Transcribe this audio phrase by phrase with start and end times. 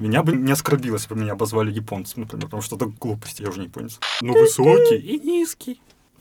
[0.00, 3.50] Меня бы не оскорбило, если бы меня обозвали японцем, например, потому что это глупость, я
[3.50, 4.00] уже не японец.
[4.22, 5.78] Ну, высокий и низкий.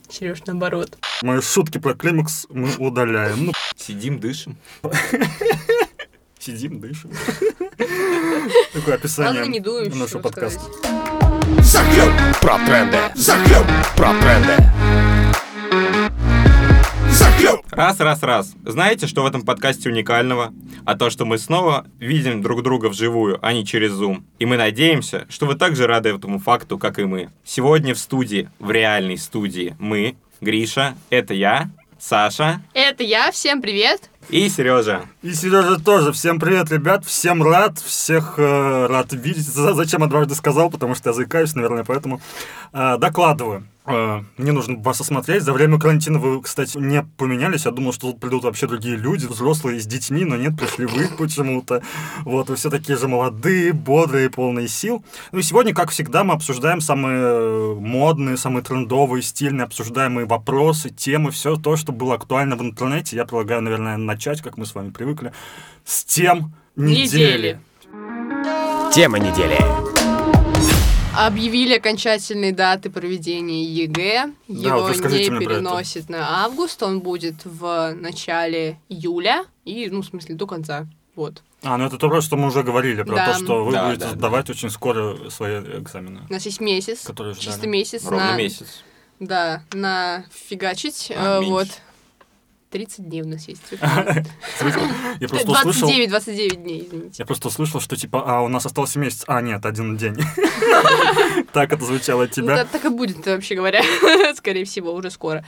[0.10, 0.98] Сереж, наоборот.
[1.22, 3.46] Мои шутки про климакс мы удаляем.
[3.46, 4.58] Ну, Сидим, дышим.
[6.40, 7.10] сидим, дышим.
[8.74, 9.46] Такое описание
[9.96, 10.62] нашего подкаста.
[11.62, 12.12] Захлеб!
[12.42, 12.98] Про тренды!
[13.16, 13.66] Захлеб!
[13.96, 15.09] Про тренды!
[17.72, 18.54] Раз, раз, раз.
[18.66, 20.54] Знаете, что в этом подкасте уникального?
[20.86, 24.24] А то, что мы снова видим друг друга вживую, а не через Zoom.
[24.40, 27.30] И мы надеемся, что вы также рады этому факту, как и мы.
[27.46, 34.10] Сегодня в студии, в реальной студии, мы, Гриша, это я, Саша Это я, всем привет.
[34.30, 35.02] И Сережа.
[35.22, 36.12] И Сережа тоже.
[36.12, 37.04] Всем привет, ребят.
[37.06, 37.80] Всем рад.
[37.80, 39.48] Всех э, рад видеть.
[39.48, 40.70] За- Зачем я дважды сказал?
[40.70, 42.22] Потому что я заикаюсь, наверное, поэтому
[42.72, 43.64] э, докладываю.
[43.86, 45.42] Э, Мне нужно вас осмотреть.
[45.42, 47.66] За время карантина вы, кстати, не поменялись.
[47.66, 51.08] Я думал, что тут придут вообще другие люди, взрослые с детьми, но нет, пришли вы
[51.18, 51.82] почему-то.
[52.24, 55.04] Вот, вы все такие же молодые, бодрые, полные сил.
[55.32, 61.32] Ну и сегодня, как всегда, мы обсуждаем самые модные, самые трендовые, стильные, обсуждаемые вопросы, темы,
[61.32, 63.16] все то, что было актуально в интернете.
[63.16, 65.32] Я предлагаю, наверное, начать, как мы с вами привыкли,
[65.86, 67.58] с тем недели.
[67.94, 68.92] Недели.
[68.94, 69.58] Тема недели.
[71.18, 74.32] Объявили окончательные даты проведения ЕГЭ.
[74.50, 75.62] Да, Его вот расскажите не мне про это.
[75.64, 76.84] переносят на август.
[76.84, 79.46] Он будет в начале июля.
[79.64, 80.88] И, ну, в смысле, до конца.
[81.16, 81.42] Вот.
[81.64, 83.34] А, ну это то, что мы уже говорили, про Да.
[83.34, 84.18] то, что вы Да, будете да, да.
[84.18, 87.02] сдавать очень скоро свои экзамены, У нас есть месяц.
[87.06, 87.46] которые ждали.
[87.48, 88.38] Чисто месяц Ровно на...
[88.38, 88.84] месяц.
[89.20, 91.12] Да, на фигачить.
[91.16, 91.52] А, э, меньше.
[91.52, 91.68] вот.
[92.70, 93.62] 30 дней у нас есть.
[93.72, 95.88] Я просто услышал...
[95.88, 97.16] 29, 29 дней, извините.
[97.20, 99.24] Я просто услышал, что типа, а, у нас остался месяц.
[99.28, 100.16] А, нет, один день.
[101.52, 102.58] Так это звучало от Ну, тебя.
[102.58, 103.82] так, так и будет, вообще говоря.
[104.36, 105.44] Скорее всего, уже скоро.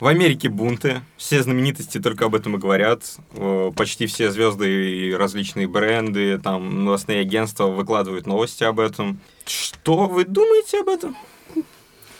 [0.00, 1.02] В Америке бунты.
[1.16, 3.04] Все знаменитости только об этом и говорят.
[3.76, 9.20] Почти все звезды и различные бренды, там новостные агентства выкладывают новости об этом.
[9.46, 11.16] Что вы думаете об этом?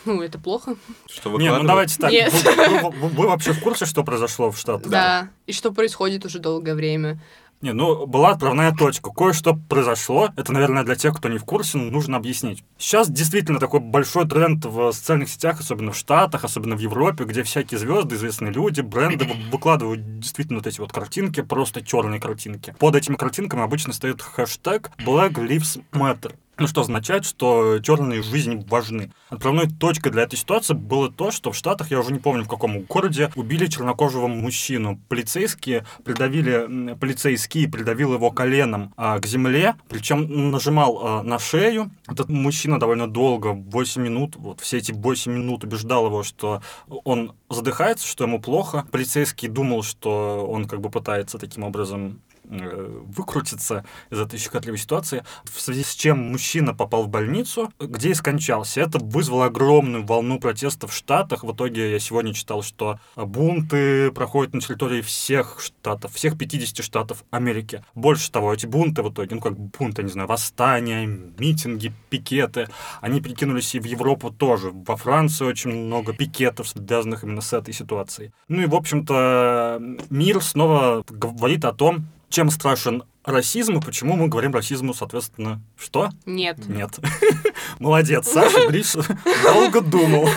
[0.05, 0.77] Ну, это плохо.
[1.09, 2.11] Что Не, ну давайте так.
[2.11, 2.33] Нет.
[2.33, 4.91] Вы, вы- вы вообще в курсе, что произошло в Штатах?
[4.91, 5.29] Да.
[5.47, 7.21] И что происходит уже долгое время.
[7.61, 9.11] Не, ну, была отправная точка.
[9.11, 10.31] Кое-что произошло.
[10.35, 12.65] Это, наверное, для тех, кто не в курсе, нужно объяснить.
[12.79, 17.43] Сейчас действительно такой большой тренд в социальных сетях, особенно в Штатах, особенно в Европе, где
[17.43, 22.75] всякие звезды, известные люди, бренды вы- выкладывают действительно вот эти вот картинки, просто черные картинки.
[22.79, 26.33] Под этими картинками обычно стоит хэштег Black Lives Matter.
[26.61, 29.11] Ну, что означает, что черные жизни важны.
[29.31, 32.49] Отправной точкой для этой ситуации было то, что в Штатах, я уже не помню в
[32.49, 35.01] каком городе, убили чернокожего мужчину.
[35.09, 41.91] Полицейские придавили, м, полицейский придавил его коленом а, к земле, причем нажимал а, на шею.
[42.07, 46.61] Этот мужчина довольно долго, 8 минут, вот все эти 8 минут убеждал его, что
[47.05, 48.87] он задыхается, что ему плохо.
[48.91, 55.61] Полицейский думал, что он как бы пытается таким образом выкрутиться из этой щекотливой ситуации, в
[55.61, 58.81] связи с чем мужчина попал в больницу, где и скончался.
[58.81, 61.45] Это вызвало огромную волну протестов в Штатах.
[61.45, 67.25] В итоге я сегодня читал, что бунты проходят на территории всех штатов, всех 50 штатов
[67.31, 67.85] Америки.
[67.95, 72.69] Больше того, эти бунты в итоге, ну как бунты, я не знаю, восстания, митинги, пикеты,
[73.01, 74.71] они перекинулись и в Европу тоже.
[74.73, 78.33] Во Франции очень много пикетов, связанных именно с этой ситуацией.
[78.49, 84.29] Ну и, в общем-то, мир снова говорит о том, чем страшен расизм и почему мы
[84.29, 86.11] говорим расизму, соответственно, что?
[86.25, 86.67] Нет.
[86.67, 86.99] Нет.
[87.79, 89.03] Молодец, Саша, Гриша
[89.45, 90.29] долго думал.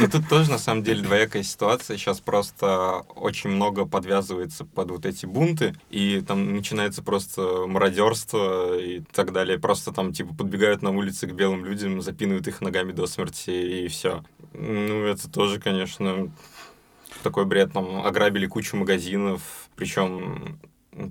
[0.00, 1.96] Ну, тут тоже, на самом деле, двоякая ситуация.
[1.96, 9.00] Сейчас просто очень много подвязывается под вот эти бунты, и там начинается просто мародерство и
[9.12, 9.58] так далее.
[9.58, 13.88] Просто там, типа, подбегают на улице к белым людям, запинывают их ногами до смерти, и
[13.88, 14.22] все.
[14.52, 16.30] Ну, это тоже, конечно,
[17.24, 17.72] такой бред.
[17.72, 19.42] Там ограбили кучу магазинов,
[19.74, 20.60] причем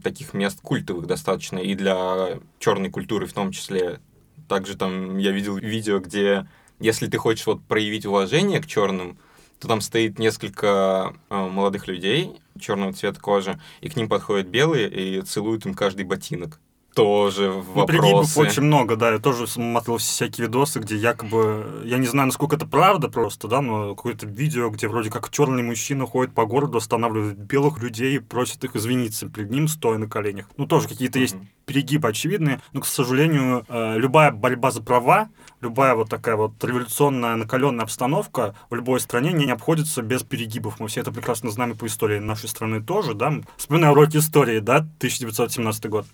[0.04, 4.00] таких мест культовых достаточно, и для черной культуры в том числе.
[4.48, 6.48] Также там я видел видео, где
[6.80, 9.18] если ты хочешь вот проявить уважение к черным,
[9.60, 14.90] то там стоит несколько э, молодых людей черного цвета кожи, и к ним подходят белые
[14.90, 16.60] и целуют им каждый ботинок.
[16.98, 18.40] Тоже Ну, пригибов вопросы.
[18.40, 19.12] очень много, да.
[19.12, 21.82] Я тоже смотрел всякие видосы, где якобы...
[21.86, 25.64] Я не знаю, насколько это правда просто, да, но какое-то видео, где вроде как черный
[25.64, 30.08] мужчина ходит по городу, останавливает белых людей и просит их извиниться перед ним, стоя на
[30.10, 30.48] коленях.
[30.58, 31.48] Ну, тоже какие-то есть Мгм.
[31.66, 35.30] перегибы очевидные, но, к сожалению, э, любая борьба за права,
[35.62, 40.80] любая вот такая вот революционная накаленная обстановка в любой стране не обходится без перегибов.
[40.80, 43.34] Мы все это прекрасно знаем и по истории нашей страны тоже, да.
[43.58, 46.06] Вспоминаю уроки истории, да, 1917 год.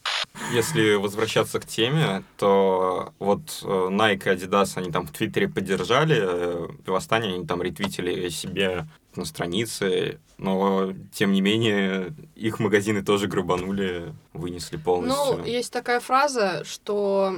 [0.52, 6.18] Если возвращаться к теме, то вот э, Nike и Adidas, они там в Твиттере поддержали
[6.20, 13.28] э, восстание, они там ретвитили себе на странице, но, тем не менее, их магазины тоже
[13.28, 15.38] грабанули, вынесли полностью.
[15.38, 17.36] Ну, есть такая фраза, что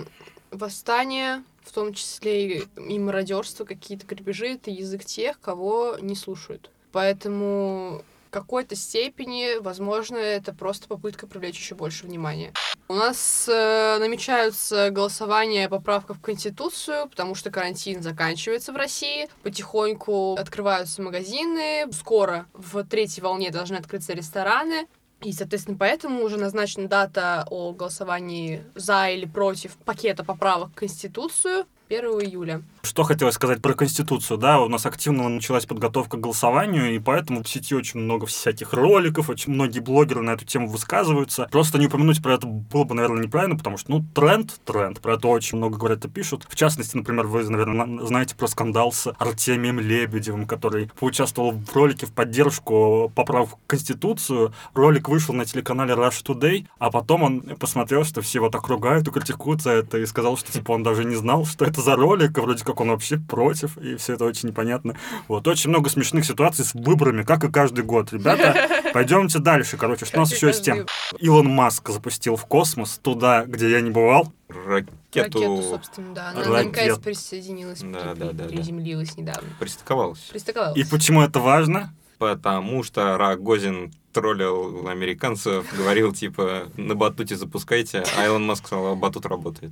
[0.51, 6.69] восстание, в том числе и мародерство, какие-то грабежи, это язык тех, кого не слушают.
[6.91, 12.53] Поэтому в какой-то степени, возможно, это просто попытка привлечь еще больше внимания.
[12.87, 19.27] У нас э, намечаются голосования о поправках в Конституцию, потому что карантин заканчивается в России.
[19.41, 21.91] Потихоньку открываются магазины.
[21.91, 24.87] Скоро в третьей волне должны открыться рестораны.
[25.25, 31.65] И, соответственно, поэтому уже назначена дата о голосовании за или против пакета поправок в Конституцию
[31.89, 32.61] 1 июля.
[32.85, 37.41] Что хотелось сказать про Конституцию, да, у нас активно началась подготовка к голосованию, и поэтому
[37.41, 41.47] в сети очень много всяких роликов, очень многие блогеры на эту тему высказываются.
[41.51, 45.15] Просто не упомянуть про это было бы, наверное, неправильно, потому что, ну, тренд, тренд, про
[45.15, 46.45] это очень много говорят и пишут.
[46.47, 52.05] В частности, например, вы, наверное, знаете про скандал с Артемием Лебедевым, который поучаствовал в ролике
[52.05, 54.53] в поддержку поправок в Конституцию.
[54.75, 59.07] Ролик вышел на телеканале Rush Today, а потом он посмотрел, что все его так ругают
[59.07, 61.95] и критикуют за это, и сказал, что, типа, он даже не знал, что это за
[61.95, 64.95] ролик, и вроде как он вообще против, и все это очень непонятно.
[65.27, 68.11] Вот, очень много смешных ситуаций с выборами, как и каждый год.
[68.13, 68.55] Ребята,
[68.93, 69.77] пойдемте дальше.
[69.77, 70.85] Короче, что у нас еще есть тем?
[71.19, 74.31] Илон Маск запустил в космос, туда, где я не бывал.
[74.49, 74.91] Ракету,
[75.39, 76.29] Ракету, собственно, да.
[76.29, 76.87] Она на Ракет.
[76.89, 78.43] МКС присоединилась, Да, при- да, да, да.
[78.45, 79.47] приземлилась недавно.
[79.59, 80.19] пристыковалась.
[80.31, 80.77] Пристыковалась.
[80.77, 81.93] И почему это важно?
[82.17, 89.25] Потому что Рогозин троллил американцев, говорил, типа, на батуте запускайте, а Илон Маск сказал, батут
[89.25, 89.71] работает.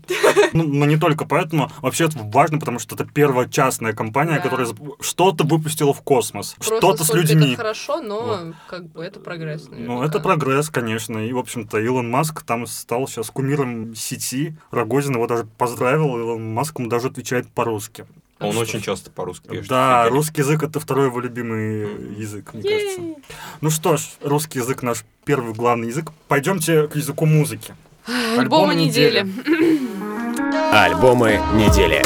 [0.51, 1.71] Ну, но не только поэтому.
[1.81, 4.39] Вообще это важно, потому что это первая частная компания, Да.
[4.41, 4.67] которая
[4.99, 6.55] что-то выпустила в космос.
[6.55, 7.53] Просто Что-то с людьми.
[7.53, 9.67] Это хорошо, но как бы это прогресс.
[9.69, 10.05] Ну, наверняка.
[10.05, 11.19] это прогресс, конечно.
[11.19, 14.57] И, в общем-то, Илон Маск там стал сейчас кумиром сети.
[14.71, 18.05] Рогозин его даже поздравил, Илон Маск ему даже отвечает по-русски.
[18.39, 19.67] Он Что очень часто по-русски пишет.
[19.67, 20.15] Да, Офигеть.
[20.17, 23.01] русский язык это второй его любимый язык, мне кажется.
[23.01, 23.17] Ей!
[23.61, 26.11] Ну что ж, русский язык наш первый главный язык.
[26.27, 27.73] Пойдемте к языку музыки.
[28.37, 29.25] Альбомы недели.
[30.73, 32.03] Альбомы недели.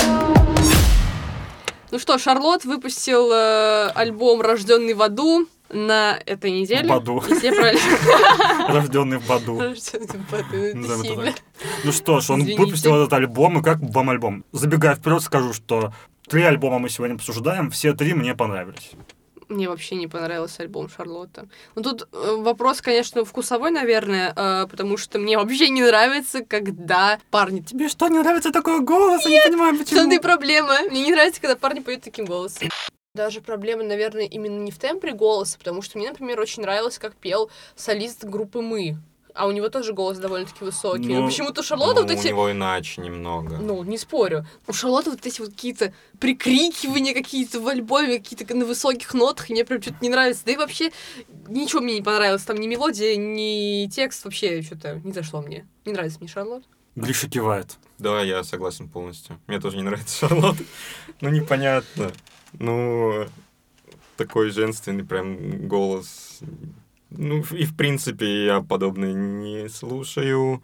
[1.89, 6.83] Ну что, Шарлот выпустил э, альбом «Рожденный в аду» на этой неделе.
[6.85, 7.21] В Баду.
[7.21, 9.59] Про- Рожденный в Баду.
[9.59, 11.35] «Рожденный в аду», так.
[11.85, 14.43] Ну что ж, он выпустил этот альбом, и как вам альбом?
[14.51, 15.93] Забегая вперед, скажу, что
[16.27, 18.91] три альбома мы сегодня обсуждаем, все три мне понравились.
[19.49, 21.47] Мне вообще не понравился альбом Шарлотта.
[21.75, 27.17] Ну тут э, вопрос, конечно, вкусовой, наверное, э, потому что мне вообще не нравится, когда
[27.31, 27.61] парни...
[27.61, 29.25] Тебе что, не нравится такой голос?
[29.25, 30.81] Я не понимаю, В том-то и проблема.
[30.89, 32.67] Мне не нравится, когда парни поют таким голосом.
[33.13, 37.15] Даже проблема, наверное, именно не в тембре голоса, потому что мне, например, очень нравилось, как
[37.15, 38.97] пел солист группы «Мы».
[39.37, 41.13] А у него тоже голос довольно-таки высокий.
[41.13, 42.27] Ну, почему-то у Шарлотта вот Ну, у эти...
[42.29, 43.57] него иначе немного.
[43.57, 44.45] Ну, не спорю.
[44.65, 49.63] У Шарлотты вот эти вот какие-то прикрикивания какие-то в альбоме, какие-то на высоких нотах, мне
[49.63, 50.43] прям что-то не нравится.
[50.45, 50.91] Да и вообще
[51.47, 52.41] ничего мне не понравилось.
[52.43, 55.67] Там ни мелодия, ни текст вообще что-то не зашло мне.
[55.85, 56.63] Не нравится мне Шарлот.
[56.95, 57.77] Гриша кивает.
[57.99, 59.39] Да, я согласен полностью.
[59.45, 60.63] Мне тоже не нравится Шарлотта.
[61.21, 62.11] Ну, непонятно.
[62.53, 63.27] Ну,
[64.15, 66.39] такой женственный прям голос.
[67.09, 70.61] Ну, и в принципе я подобное не слушаю.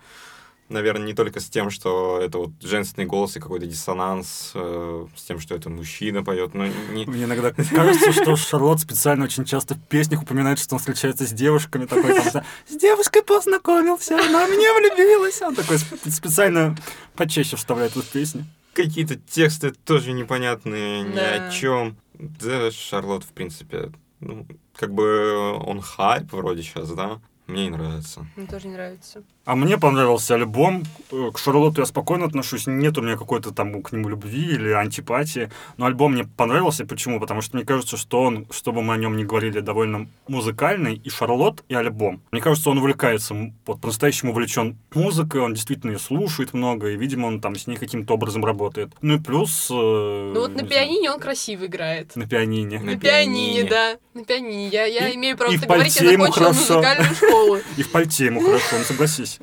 [0.70, 5.24] Наверное, не только с тем, что это вот женственный голос и какой-то диссонанс, э, с
[5.24, 7.06] тем, что это мужчина поет, но не...
[7.06, 11.32] Мне иногда кажется, что Шарлот специально очень часто в песнях упоминает, что он встречается с
[11.32, 15.42] девушками, такой там, с девушкой познакомился, она в меня влюбилась.
[15.42, 16.76] Он такой сп- специально
[17.16, 18.46] почаще вставляет эту песню.
[18.74, 21.48] Какие-то тексты тоже непонятные, ни Да.
[21.50, 21.98] о чем.
[22.18, 27.22] Да, Шарлот, в принципе, ну, как бы он хайп вроде сейчас, да?
[27.54, 28.26] Мне не нравится.
[28.36, 29.24] Мне тоже не нравится.
[29.46, 30.84] А мне понравился альбом.
[31.12, 32.66] Э, К Шарлотту я спокойно отношусь.
[32.66, 35.50] Нет у меня какой-то там к нему любви или антипатии.
[35.78, 36.86] Но альбом мне понравился.
[36.86, 37.20] Почему?
[37.20, 40.96] Потому что мне кажется, что он, чтобы мы о нем не говорили, довольно музыкальный.
[40.96, 42.22] И Шарлот, и альбом.
[42.32, 45.42] Мне кажется, он увлекается, вот по-настоящему увлечен музыкой.
[45.42, 46.90] Он действительно ее слушает много.
[46.92, 48.92] И, видимо, он там с ней каким-то образом работает.
[49.02, 49.68] Ну и плюс...
[49.70, 52.16] э, Ну вот на не знаю, пианине он красиво играет.
[52.16, 52.80] На пианине.
[52.80, 53.70] На На пианине, пианине.
[53.70, 53.98] да.
[54.14, 54.70] На пианине.
[54.70, 56.76] Я, я И- имею право и говорить, я закончила хорошо.
[56.76, 57.43] музыкальную школу.
[57.78, 59.40] И в пальте ему хорошо, ну согласись.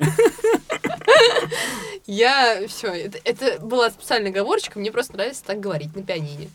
[2.07, 6.49] Я все, это, это была специальная оговорочка, мне просто нравится так говорить на пианине.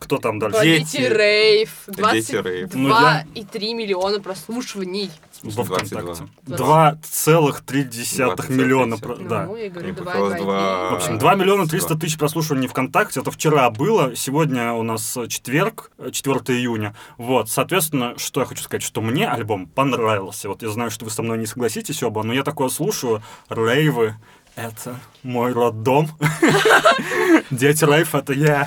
[0.00, 0.62] Кто там дальше?
[0.62, 2.70] Дети рейв, Дети рейв.
[2.74, 5.10] Ну, я- 22,3 миллиона прослушиваний.
[5.42, 6.00] Во 22.
[6.14, 6.32] ВКонтакте.
[6.46, 7.50] 22.
[7.60, 8.96] 2,3 миллиона.
[8.96, 9.42] про- Ну, Да.
[9.58, 10.90] я говорю, Мне два, показалось два, два.
[10.90, 11.70] В общем, А, 2 миллиона два.
[11.70, 13.20] 300 тысяч прослушиваний ВКонтакте.
[13.20, 14.16] Это вчера было.
[14.16, 16.94] Сегодня у нас четверг, э, 4 июня.
[17.18, 20.48] Вот, соответственно, что я хочу сказать, что мне альбом понравился.
[20.48, 23.22] Вот я знаю, что вы со мной не согласитесь оба, но я такое слушаю.
[23.50, 24.14] Рейвы—
[24.56, 26.08] это мой роддом.
[27.50, 28.66] Дети рейв— это я.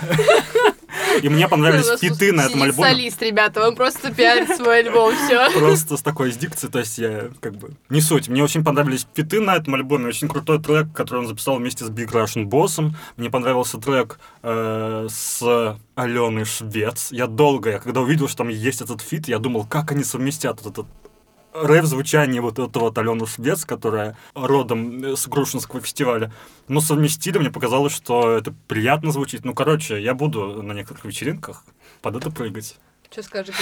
[1.21, 2.89] И мне понравились фиты на этом альбоме.
[2.89, 5.51] солист, ребята, он просто пиарит свой альбом, все.
[5.51, 8.27] Просто с такой с дикцией, то есть я как бы не суть.
[8.27, 11.89] Мне очень понравились фиты на этом альбоме, очень крутой трек, который он записал вместе с
[11.89, 12.93] Big Russian Boss'ом.
[13.17, 17.11] Мне понравился трек э, с Аленой Швец.
[17.11, 20.65] Я долго, я когда увидел, что там есть этот фит, я думал, как они совместят
[20.65, 20.85] этот
[21.53, 26.33] рэп звучание вот этого вот Алену Швец, которая родом с Грушинского фестиваля.
[26.67, 29.45] Но совместили, мне показалось, что это приятно звучит.
[29.45, 31.63] Ну, короче, я буду на некоторых вечеринках
[32.01, 32.77] под это прыгать.
[33.11, 33.55] Что скажешь?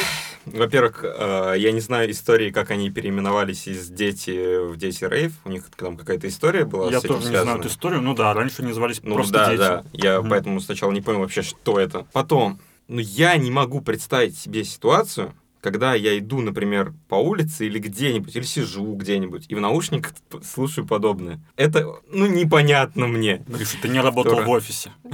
[0.46, 5.34] Во-первых, э, я не знаю истории, как они переименовались из дети в дети рейв.
[5.44, 7.44] У них там какая-то история была я с этим тоже не связана.
[7.52, 8.02] знаю эту историю.
[8.02, 9.58] Ну да, раньше они назывались Ну просто да, дети.
[9.60, 9.84] да.
[9.92, 10.30] Я Мгм.
[10.30, 12.08] поэтому сначала не понял вообще, что это.
[12.14, 17.80] Потом, ну я не могу представить себе ситуацию, когда я иду, например, по улице или
[17.80, 20.14] где-нибудь, или сижу где-нибудь, и в наушниках
[20.44, 21.40] слушаю подобное.
[21.56, 23.44] Это, ну, непонятно мне.
[23.48, 24.92] Гриша, ты не работал Которая- в офисе.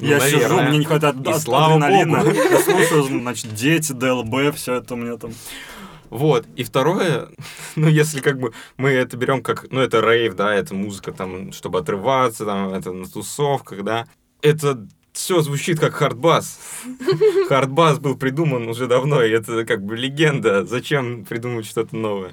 [0.00, 2.22] Ну, Я сижу, мне не хватает адреналина.
[2.62, 5.32] слушаю, значит, дети, ДЛБ, все это у меня там.
[6.08, 6.46] Вот.
[6.54, 7.30] И второе,
[7.76, 11.50] ну, если как бы мы это берем как, ну, это рейв, да, это музыка там,
[11.52, 14.06] чтобы отрываться, там, это на тусовках, да.
[14.40, 14.86] Это
[15.18, 16.60] все звучит как хардбас.
[17.48, 20.64] Хардбас был придуман уже давно, и это как бы легенда.
[20.64, 22.32] Зачем придумывать что-то новое?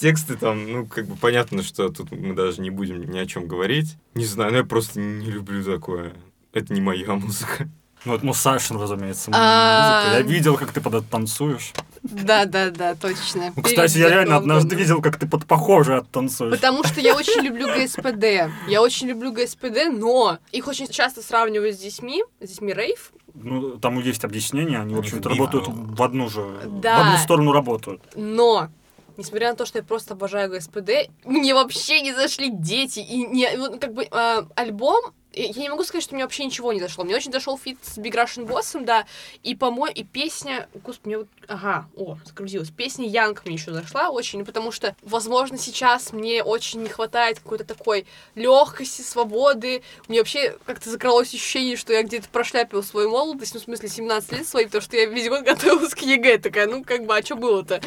[0.00, 3.46] Тексты там, ну, как бы понятно, что тут мы даже не будем ни о чем
[3.46, 3.96] говорить.
[4.14, 6.14] Не знаю, ну я просто не люблю такое.
[6.54, 7.68] Это не моя музыка.
[8.06, 10.02] Ну, это Мусашин, разумеется, А.
[10.06, 10.16] музыка.
[10.18, 11.72] Я видел, как ты под это танцуешь.
[12.02, 13.52] Да, да, да, точно.
[13.54, 16.52] Ну, кстати, я реально однажды видел, как ты под похоже оттанцуешь.
[16.54, 18.50] Потому что я очень люблю ГСПД.
[18.68, 23.12] Я очень люблю ГСПД, но их очень часто сравнивают с детьми, с детьми рейв.
[23.34, 25.98] Ну, там есть объяснения, они, в общем-то, в работают биф.
[25.98, 27.06] в одну же, в Да.
[27.06, 28.02] одну сторону работают.
[28.16, 28.68] Но,
[29.16, 32.98] несмотря на то, что я просто обожаю ГСПД, мне вообще не зашли дети.
[32.98, 35.00] И не, вот как бы э, альбом,
[35.32, 37.04] я не могу сказать, что мне вообще ничего не зашло.
[37.04, 39.06] Мне очень зашел фит с Big Russian Boss'ом, да,
[39.42, 44.10] и по-моему, и песня, господи, мне вот, ага, о, загрузилась, песня Янг мне еще зашла
[44.10, 49.82] очень, ну, потому что, возможно, сейчас мне очень не хватает какой-то такой легкости, свободы.
[50.08, 54.32] Мне вообще как-то закралось ощущение, что я где-то прошляпила свою молодость, ну, в смысле, 17
[54.32, 57.22] лет свои, потому что я весь год готовилась к ЕГЭ, такая, ну, как бы, а
[57.22, 57.80] что было-то?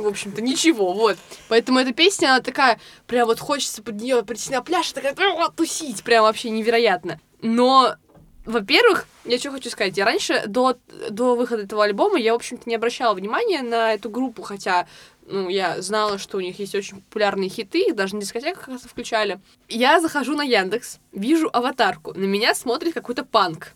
[0.00, 1.16] В общем-то, ничего, вот.
[1.48, 5.50] Поэтому эта песня, она такая, прям вот хочется под нее прийти на пляж, такая, «А,
[5.50, 7.20] тусить, прям вообще невероятно.
[7.42, 7.96] Но
[8.44, 10.76] во-первых, я что хочу сказать, я раньше, до,
[11.10, 14.86] до выхода этого альбома, я, в общем-то, не обращала внимания на эту группу, хотя,
[15.26, 18.88] ну, я знала, что у них есть очень популярные хиты, их даже на дискотеках как-то
[18.88, 19.40] включали.
[19.68, 23.72] Я захожу на Яндекс, вижу аватарку, на меня смотрит какой-то панк.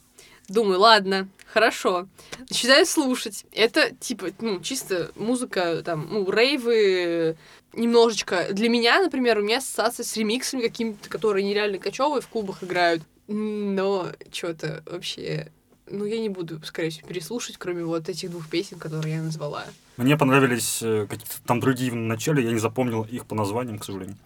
[0.49, 2.09] Думаю, ладно, хорошо.
[2.51, 3.47] Начинаю слушать.
[3.53, 7.37] Это, типа, ну, чисто музыка, там, ну, рейвы,
[7.73, 8.49] немножечко.
[8.51, 13.03] Для меня, например, у меня ассоциация с ремиксами какими-то, которые нереально кочевые в клубах играют.
[13.29, 15.53] Но что-то вообще...
[15.87, 19.65] Ну, я не буду, скорее всего, переслушать, кроме вот этих двух песен, которые я назвала.
[19.99, 23.85] Мне понравились э, какие-то там другие в начале, я не запомнил их по названиям, к
[23.85, 24.17] сожалению.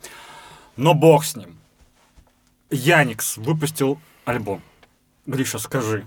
[0.76, 1.58] Но бог с ним.
[2.70, 4.62] Яникс выпустил альбом.
[5.26, 6.06] Гриша, скажи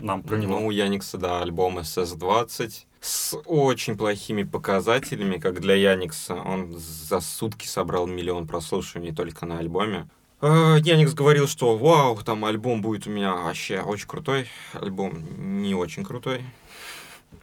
[0.00, 0.58] нам про него.
[0.58, 6.34] Ну, у Яникса, да, альбом SS-20 с очень плохими показателями, как для Яникса.
[6.34, 10.08] Он за сутки собрал миллион прослушиваний только на альбоме.
[10.42, 14.48] Э, Яникс говорил, что вау, там альбом будет у меня вообще очень крутой.
[14.72, 16.44] Альбом не очень крутой.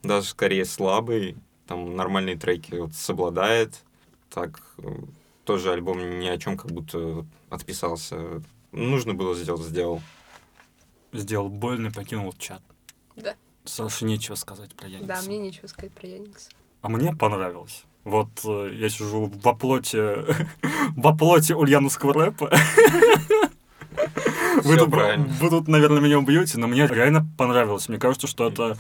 [0.04, 1.38] Даже скорее слабый.
[1.68, 3.82] Там нормальные треки вот соблюдает.
[4.30, 4.96] Так, э,
[5.44, 8.42] тоже альбом ни о чем как будто отписался.
[8.72, 10.02] Нужно было сделать, сделал.
[11.18, 12.62] Сделал больно и покинул чат.
[13.16, 13.34] Да.
[13.66, 15.08] Саше нечего сказать про Яникса.
[15.08, 16.50] Да, мне нечего сказать про Яникса.
[16.82, 17.86] А мне понравилось.
[18.04, 20.26] Вот э, я сижу в оплоте,
[20.96, 22.52] в оплоте ульяновского рэпа.
[24.64, 25.26] Вы тут, правильно.
[25.26, 27.90] вы тут, наверное, меня убьете, но мне реально понравилось.
[27.90, 28.78] Мне кажется, что это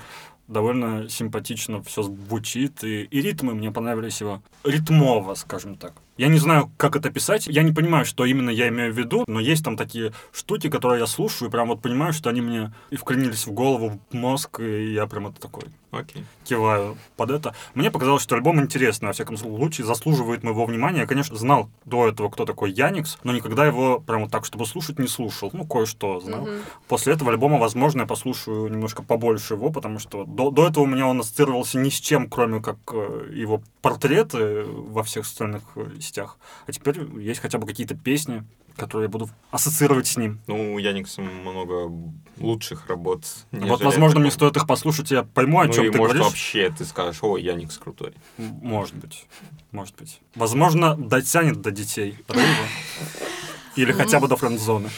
[0.47, 4.41] довольно симпатично все звучит, и, и ритмы мне понравились его.
[4.63, 5.93] Ритмово, скажем так.
[6.17, 9.23] Я не знаю, как это писать, я не понимаю, что именно я имею в виду,
[9.27, 12.73] но есть там такие штуки, которые я слушаю, и прям вот понимаю, что они мне
[12.89, 16.25] и вкоренились в голову, в мозг, и я прям это такой Окей.
[16.43, 17.55] киваю под это.
[17.73, 21.01] Мне показалось, что альбом интересный, во всяком случае, заслуживает моего внимания.
[21.01, 24.65] Я, конечно, знал до этого, кто такой Яникс, но никогда его прям вот так, чтобы
[24.65, 25.49] слушать, не слушал.
[25.53, 26.41] Ну, кое-что знал.
[26.41, 26.59] Мгм.
[26.87, 30.87] После этого альбома, возможно, я послушаю немножко побольше его, потому что до, до этого у
[30.87, 35.89] меня он ассоциировался ни с чем, кроме как э, его портреты во всех социальных э,
[36.07, 36.37] сетях.
[36.65, 38.43] А теперь есть хотя бы какие-то песни,
[38.75, 40.39] которые я буду ассоциировать с ним.
[40.47, 41.91] Ну, у Яникса много
[42.37, 43.25] лучших работ.
[43.51, 46.15] вот, возможно, мне стоит их послушать, и я пойму, о ну, чем и ты может
[46.15, 46.31] говоришь.
[46.31, 48.13] вообще ты скажешь, о, Яникс крутой.
[48.37, 49.25] Может быть.
[49.71, 50.21] Может быть.
[50.35, 52.17] Возможно, дотянет до детей.
[53.75, 54.89] Или хотя бы до френд-зоны.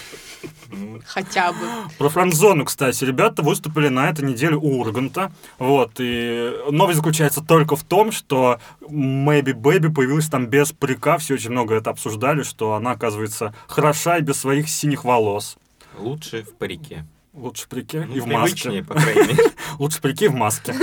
[1.06, 1.58] Хотя бы.
[1.98, 5.32] Про френдзону, кстати, ребята выступили на этой неделе у Урганта.
[5.58, 11.34] Вот, и новость заключается только в том, что Maybe Baby появилась там без парика, все
[11.36, 15.58] очень много это обсуждали, что она, оказывается, хороша и без своих синих волос.
[15.98, 17.06] Лучше в парике.
[17.34, 18.84] Лучше в парике Ну, и в маске.
[18.84, 19.44] по крайней мере.
[19.80, 20.74] Лучше в парике и в маске.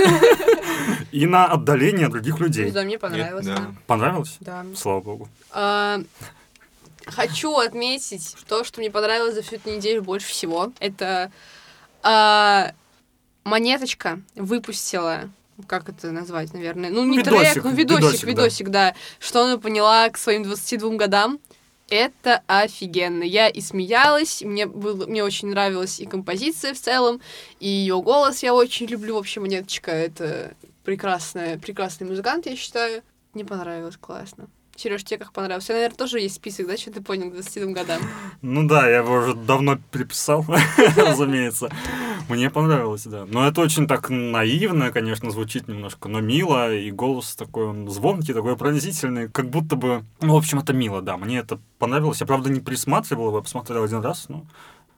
[1.11, 2.71] И на отдалении от других людей.
[2.71, 3.47] Да, мне понравилось.
[3.85, 4.37] Понравилось?
[4.39, 4.65] Да.
[4.75, 5.29] Слава богу.
[7.07, 10.71] Хочу отметить то, что мне понравилось за всю эту неделю больше всего.
[10.79, 11.31] Это
[12.03, 12.73] а,
[13.43, 15.29] Монеточка выпустила
[15.65, 16.91] как это назвать, наверное?
[16.91, 18.29] Ну, не Видосик, трек, ну, видосик, видосик, да.
[18.29, 18.95] видосик, да.
[19.19, 21.39] Что она поняла к своим 22 годам.
[21.89, 23.23] Это офигенно.
[23.23, 27.21] Я и смеялась, мне, было, мне очень нравилась и композиция в целом,
[27.61, 29.15] и ее голос я очень люблю.
[29.15, 33.03] Вообще, Монеточка— это прекрасная, прекрасный музыкант, я считаю.
[33.33, 34.49] Мне понравилось, классно.
[34.77, 35.63] Сереж, тебе как понравилось?
[35.63, 37.99] У тебя, наверное, тоже есть список, да, что ты понял к 22 годам?
[38.43, 40.45] Ну да, я его уже давно переписал,
[40.95, 41.71] разумеется.
[42.29, 43.25] Мне понравилось, да.
[43.25, 48.33] Но это очень так наивно, конечно, звучит немножко, но мило, и голос такой он звонкий,
[48.33, 50.03] такой пронзительный, как будто бы...
[50.21, 52.21] Ну, в общем, это мило, да, мне это понравилось.
[52.21, 54.45] Я, правда, не присматривал его, я посмотрел один раз, но...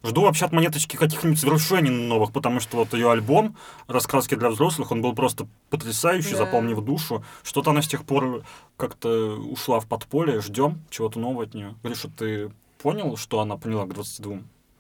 [0.03, 4.91] Жду вообще от монеточки каких-нибудь завершений новых, потому что вот ее альбом «Раскраски для взрослых»,
[4.91, 6.37] он был просто потрясающий, Да.
[6.37, 7.23] запомнив душу.
[7.43, 8.43] Что-то она с тех пор
[8.77, 11.75] как-то ушла в подполье, ждем чего-то нового от нее.
[11.83, 12.49] Гриша, ты
[12.81, 14.39] понял, что она поняла к 22?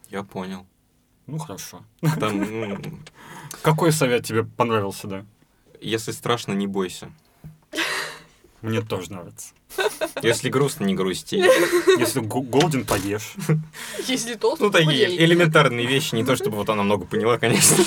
[0.09, 0.65] Я понял.
[1.27, 1.81] Ну, хорошо.
[2.19, 2.79] Там, ну,
[3.61, 5.25] Какой совет тебе понравился, да?
[5.81, 7.11] если страшно, не бойся.
[8.61, 9.53] Мне тоже нравится.
[10.21, 11.35] Если грустно, не грусти.
[11.99, 13.33] Если го- голоден, поешь.
[14.07, 15.25] Если толстый, Ну, такие худей.
[15.25, 17.77] элементарные вещи, не то чтобы вот она много поняла, конечно.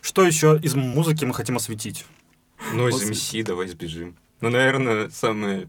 [0.00, 2.04] Что еще из музыки мы хотим осветить?
[2.72, 4.16] Ну, из МС давай сбежим.
[4.40, 5.68] Ну, наверное, самое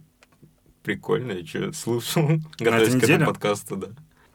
[0.83, 3.87] прикольное, что слушал, готовясь к этому подкасту, да.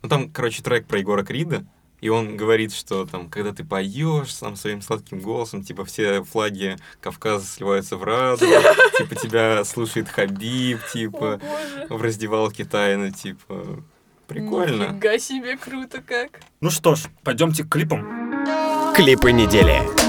[0.03, 1.67] Ну, там, короче, трек про Егора Крида,
[2.01, 6.77] и он говорит, что там, когда ты поешь сам своим сладким голосом, типа все флаги
[7.01, 8.53] Кавказа сливаются в радугу,
[8.99, 11.41] типа тебя слушает Хабиб, типа
[11.89, 13.83] в раздевалке тайно, типа
[14.27, 14.89] прикольно.
[14.89, 16.41] Нифига себе, круто как.
[16.61, 18.95] Ну что ж, пойдемте к клипам.
[18.95, 20.08] Клипы недели.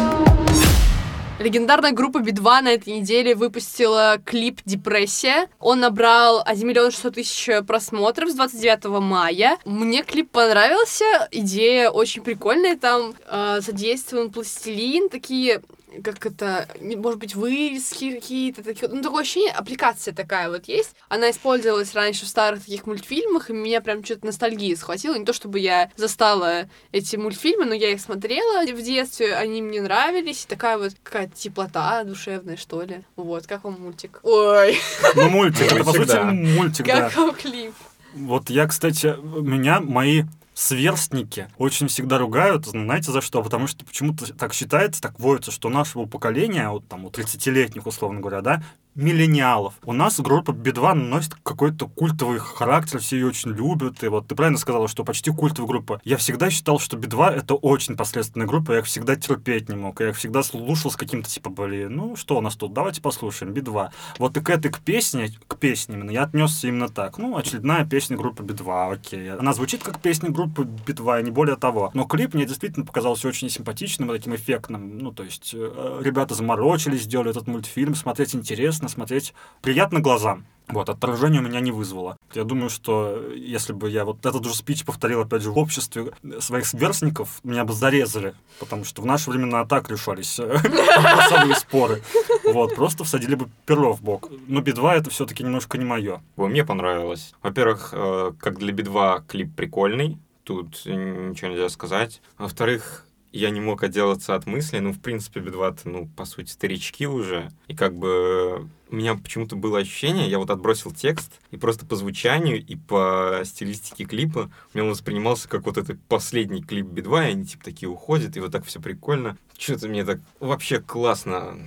[1.39, 5.47] Легендарная группа Би-2 на этой неделе выпустила клип «Депрессия».
[5.62, 9.58] Он набрал 1 миллион 600 тысяч просмотров с 29 мая.
[9.63, 12.75] Мне клип понравился, идея очень прикольная.
[12.75, 15.62] Там э, задействован пластилин, такие
[16.04, 20.95] как это, может быть, вырезки какие-то, такие, ну, такое ощущение, аппликация такая вот есть.
[21.08, 25.15] Она использовалась раньше в старых таких мультфильмах, и меня прям что-то ностальгия схватила.
[25.15, 29.82] Не то, чтобы я застала эти мультфильмы, но я их смотрела в детстве, они мне
[29.82, 33.04] нравились, и такая вот какая-то теплота душевная, что ли.
[33.15, 34.19] Вот, как вам мультик?
[34.23, 34.78] Ой,
[35.15, 36.23] Ну, мультик, это, по Мультик, сути, да.
[36.32, 37.73] мультик, как вам клип?
[38.13, 40.23] Вот я, кстати, меня мои
[40.60, 43.41] сверстники очень всегда ругают, знаете за что?
[43.41, 48.19] Потому что почему-то так считается, так воется, что нашего поколения, вот там у 30-летних, условно
[48.19, 48.63] говоря, да,
[49.00, 49.76] миллениалов.
[49.86, 54.04] У нас группа Би-2 носит какой-то культовый характер, все ее очень любят.
[54.04, 56.02] И вот ты правильно сказала, что почти культовая группа.
[56.04, 60.02] Я всегда считал, что Би-2 это очень посредственная группа, я их всегда терпеть не мог.
[60.02, 63.54] Я их всегда слушал с каким-то типа, блин, ну что у нас тут, давайте послушаем,
[63.54, 63.90] Би-2.
[64.18, 67.18] Вот и к этой к песне, к песне именно, я отнесся именно так.
[67.18, 69.32] Ну, очередная песня группы Би-2, окей.
[69.32, 71.92] Она звучит как песня группы Би-2, и не более того.
[71.94, 74.98] Но клип мне действительно показался очень симпатичным таким эффектным.
[74.98, 80.45] Ну, то есть, э, ребята заморочились, сделали этот мультфильм, смотреть интересно, смотреть приятно глазам.
[80.69, 82.15] Вот, отражение у меня не вызвало.
[82.34, 86.12] Я думаю, что если бы я вот этот же спич повторил, опять же, в обществе
[86.39, 90.45] своих сверстников, меня бы зарезали, потому что в наши времена так решались э,
[90.97, 92.04] вопросовые споры.
[92.45, 94.30] Вот, просто всадили бы перо в бок.
[94.47, 96.21] Но Би-2 это все-таки немножко не мое.
[96.36, 97.34] Мне понравилось.
[97.41, 102.21] Во-первых, э, как для Би-2 клип прикольный, тут ничего нельзя сказать.
[102.38, 107.06] Во-вторых, я не мог отделаться от мысли, ну, в принципе, Би-2, ну, по сути, старички
[107.08, 111.86] уже, и как бы у меня почему-то было ощущение, я вот отбросил текст, и просто
[111.86, 116.88] по звучанию и по стилистике клипа у меня он воспринимался как вот этот последний клип
[116.88, 119.38] Би-2, и они типа такие уходят, и вот так все прикольно.
[119.58, 121.58] Что-то мне так вообще классно,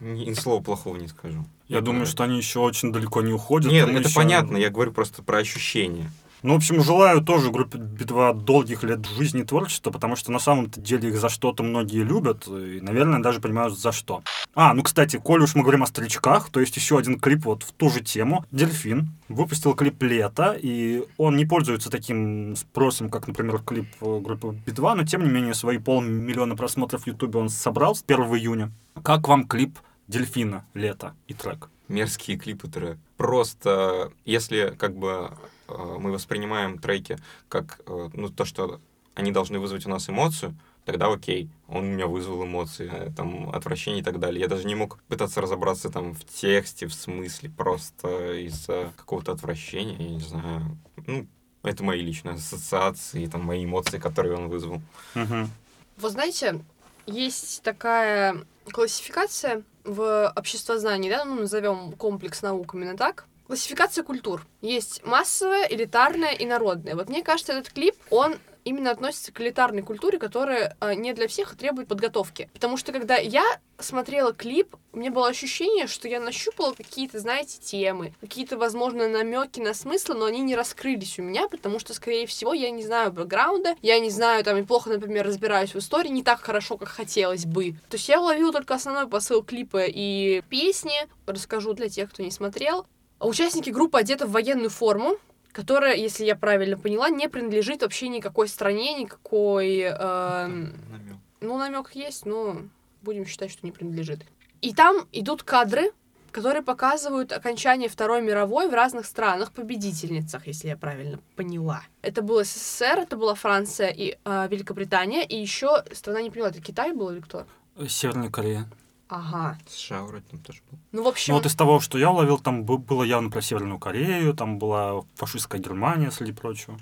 [0.00, 1.44] ни, слова плохого не скажу.
[1.68, 3.70] Я думаю, что они еще очень далеко не уходят.
[3.70, 6.10] Нет, это еще- понятно, я говорю просто про ощущения.
[6.42, 10.80] Ну, в общем, желаю тоже группе Би-2 долгих лет жизни творчества, потому что на самом-то
[10.80, 14.22] деле их за что-то многие любят, и, наверное, даже понимают за что.
[14.54, 17.62] А, ну, кстати, коли уж мы говорим о старичках, то есть еще один клип вот
[17.62, 18.44] в ту же тему.
[18.50, 24.56] Дельфин выпустил клип «Лето», и он не пользуется таким спросом, как, например, клип э, группы
[24.66, 28.72] Би-2, но, тем не менее, свои полмиллиона просмотров в Ютубе он собрал с 1 июня.
[29.04, 29.78] Как вам клип
[30.08, 30.64] «Дельфина.
[30.74, 31.68] Лето» и трек?
[31.92, 32.98] мерзкие клипы трек.
[33.16, 35.30] Просто, если как бы
[35.78, 38.80] мы воспринимаем треки как э, ну, то, что
[39.14, 43.50] они должны вызвать у нас эмоцию, тогда окей, он у меня вызвал эмоции, э, там,
[43.50, 44.40] отвращение и так далее.
[44.40, 49.96] Я даже не мог пытаться разобраться там в тексте, в смысле, просто из-за какого-то отвращения,
[49.98, 50.78] я не знаю.
[51.06, 51.26] Ну,
[51.62, 54.80] это мои личные ассоциации, там, мои эмоции, которые он вызвал.
[55.14, 55.50] Мгм.
[55.96, 56.60] Вы знаете,
[57.06, 63.26] есть такая классификация в обществознании, да, ну, назовем комплекс наук именно так.
[63.52, 64.46] Классификация культур.
[64.62, 66.96] Есть массовая, элитарная и народная.
[66.96, 71.28] Вот мне кажется, этот клип, он именно относится к элитарной культуре, которая э, не для
[71.28, 72.48] всех и требует подготовки.
[72.54, 73.44] Потому что когда я
[73.78, 79.60] смотрела клип, у меня было ощущение, что я нащупала какие-то, знаете, темы, какие-то, возможно, намеки
[79.60, 83.12] на смысл, но они не раскрылись у меня, потому что, скорее всего, я не знаю
[83.12, 86.88] бэкграунда, я не знаю, там, и плохо, например, разбираюсь в истории не так хорошо, как
[86.88, 87.72] хотелось бы.
[87.90, 91.06] То есть я уловила только основной посыл клипа и песни.
[91.26, 92.86] Расскажу для тех, кто не смотрел.
[93.22, 95.16] Участники группы одеты в военную форму,
[95.52, 99.78] которая, если я правильно поняла, не принадлежит вообще никакой стране, никакой...
[99.78, 101.18] эм, Намёк.
[101.40, 102.56] ну, намек есть, но
[103.02, 104.20] будем считать, что не принадлежит.
[104.60, 105.92] И там идут кадры,
[106.32, 111.82] которые показывают окончание Второй мировой в разных странах, победительницах, если я правильно поняла.
[112.00, 116.60] Это был СССР, это была Франция и э, Великобритания, и еще страна не поняла, это
[116.60, 117.46] Китай был или кто?
[117.88, 118.66] Северная Корея.
[119.14, 119.58] Ага.
[119.68, 120.78] США вроде там тоже был.
[120.92, 123.78] Ну, в общем, Ну вот из того, что я уловил, там было явно про Северную
[123.78, 126.78] Корею, там была фашистская Германия, среди прочего.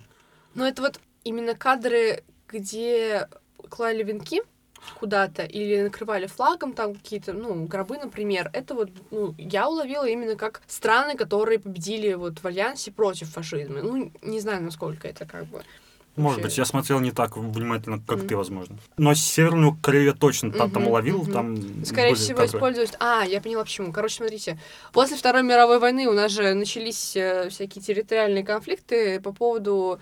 [0.55, 3.29] ну это вот именно кадры, где
[3.69, 4.43] клали венки
[4.95, 10.37] куда-то или накрывали флагом там какие-то, ну, гробы, например, это вот, ну, я уловила именно
[10.37, 13.83] как страны, которые победили вот в альянсе против фашизма.
[13.83, 15.63] Ну, не знаю, насколько это как бы...
[16.17, 18.29] Может быть, я смотрел не так внимательно, как Мгм.
[18.29, 18.77] ты, возможно.
[18.97, 21.33] Но Северную Корею точно там, там Мгм, уловил, мгм.
[21.33, 22.59] там Скорее всего, кадры.
[22.59, 22.93] использовать...
[23.01, 23.93] А, я поняла почему.
[23.93, 24.59] Короче, смотрите.
[24.93, 29.99] После Второй мировой войны у нас же начались э, всякие территориальные конфликты по поводу...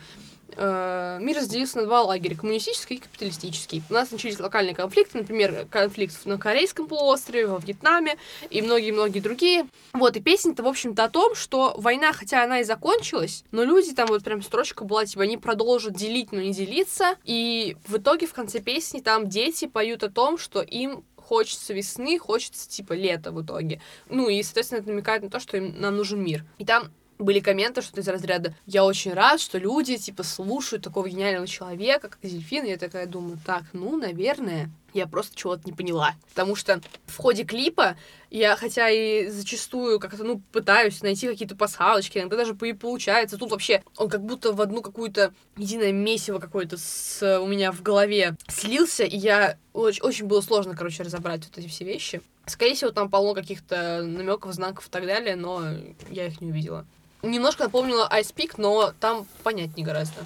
[0.58, 3.82] э, мир разделился на два лагеря, коммунистический и капиталистический.
[3.88, 8.16] У нас начались локальные конфликты, например, конфликт на Корейском полуострове, во Вьетнаме
[8.50, 9.66] и многие-многие другие.
[9.92, 13.94] Вот, и песня-то, в общем-то, о том, что война, хотя она и закончилась, но люди,
[13.94, 18.26] там вот прям строчка была, типа, они продолжат делить, но не делиться, и в итоге
[18.26, 23.32] в конце песни там дети поют о том, что им хочется весны, хочется, типа, лета
[23.32, 23.82] в итоге.
[24.08, 26.44] Ну, и, соответственно, это намекает на то, что им, нам нужен мир.
[26.56, 31.08] И там были комменты, что-то из разряда «Я очень рад, что люди, типа, слушают такого
[31.08, 32.64] гениального человека, как Зельфин».
[32.64, 36.14] И я такая думаю, так, ну, наверное, я просто чего-то не поняла.
[36.28, 37.96] Потому что в ходе клипа
[38.30, 43.38] я, хотя и зачастую как-то, ну, пытаюсь найти какие-то пасхалочки, иногда даже и получается.
[43.38, 47.82] Тут вообще он как будто в одну какую-то единое месиво какое-то с, у меня в
[47.82, 52.20] голове слился, и я очень, очень было сложно, короче, разобрать вот эти все вещи.
[52.46, 55.62] Скорее всего, там полно каких-то намеков, знаков и так далее, но
[56.08, 56.86] я их не увидела.
[57.22, 60.24] Немножко напомнила Ice Peak, но там понятнее гораздо.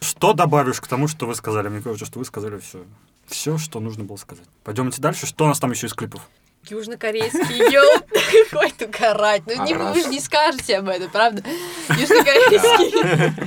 [0.00, 1.68] Что добавишь к тому, что вы сказали?
[1.68, 2.84] Мне кажется, что вы сказали все.
[3.26, 4.46] Все, что нужно было сказать.
[4.64, 5.26] Пойдемте дальше.
[5.26, 6.22] Что у нас там еще из клипов?
[6.68, 8.02] Южнокорейский йоу.
[8.50, 9.42] Хватит угорать.
[9.46, 11.42] Ну, не, вы же не скажете об этом, правда?
[11.88, 13.38] Южнокорейский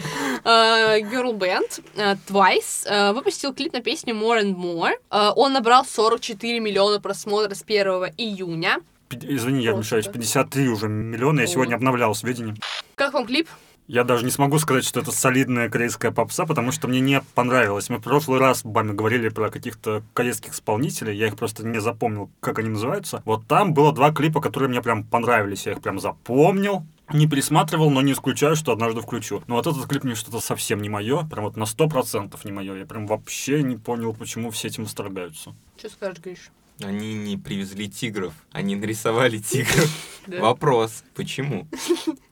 [0.44, 4.94] э, girl band э, Twice э, выпустил клип на песню More and More.
[5.36, 8.80] Он набрал 44 миллиона просмотров с 1 июня.
[9.22, 9.96] Извини, я Просто.
[9.96, 10.08] вмешаюсь.
[10.08, 11.42] 53 уже миллиона.
[11.42, 12.56] Я сегодня обновлял сведения.
[12.96, 13.48] Как вам клип?
[13.88, 17.90] Я даже не смогу сказать, что это солидная корейская попса, потому что мне не понравилось.
[17.90, 21.82] Мы в прошлый раз с вами говорили про каких-то корейских исполнителей, я их просто не
[21.82, 23.22] запомнил, как они называются.
[23.26, 26.86] Вот там было два клипа, которые мне прям понравились, я их прям запомнил.
[27.12, 29.44] Не пересматривал, но не исключаю, что однажды включу.
[29.48, 32.54] Но вот этот клип мне что-то совсем не мое, прям вот на сто процентов не
[32.54, 32.76] мое.
[32.78, 35.54] Я прям вообще не понял, почему все этим восторгаются.
[35.78, 36.52] Что скажешь, Гриш?
[36.82, 39.90] Они не привезли тигров, они нарисовали тигров.
[40.28, 41.68] Вопрос, почему?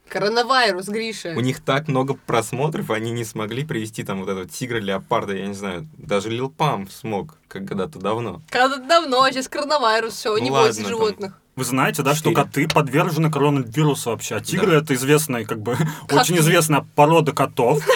[0.10, 1.34] Коронавирус, Гриша.
[1.38, 5.48] У них так много просмотров, они не смогли привести там вот этого тигра, леопарда, я
[5.48, 5.88] не знаю.
[5.98, 8.42] Даже Лил Пам смог, как когда-то давно.
[8.50, 10.74] Когда-то давно, сейчас коронавирус, все, не там.
[10.74, 11.38] животных.
[11.56, 12.46] Вы знаете, да, что Четыре.
[12.46, 14.78] коты подвержены коронавирусу вообще, а тигры Да.
[14.78, 15.78] это известная, как бы,
[16.08, 16.16] Коты.
[16.22, 17.82] очень известная порода котов.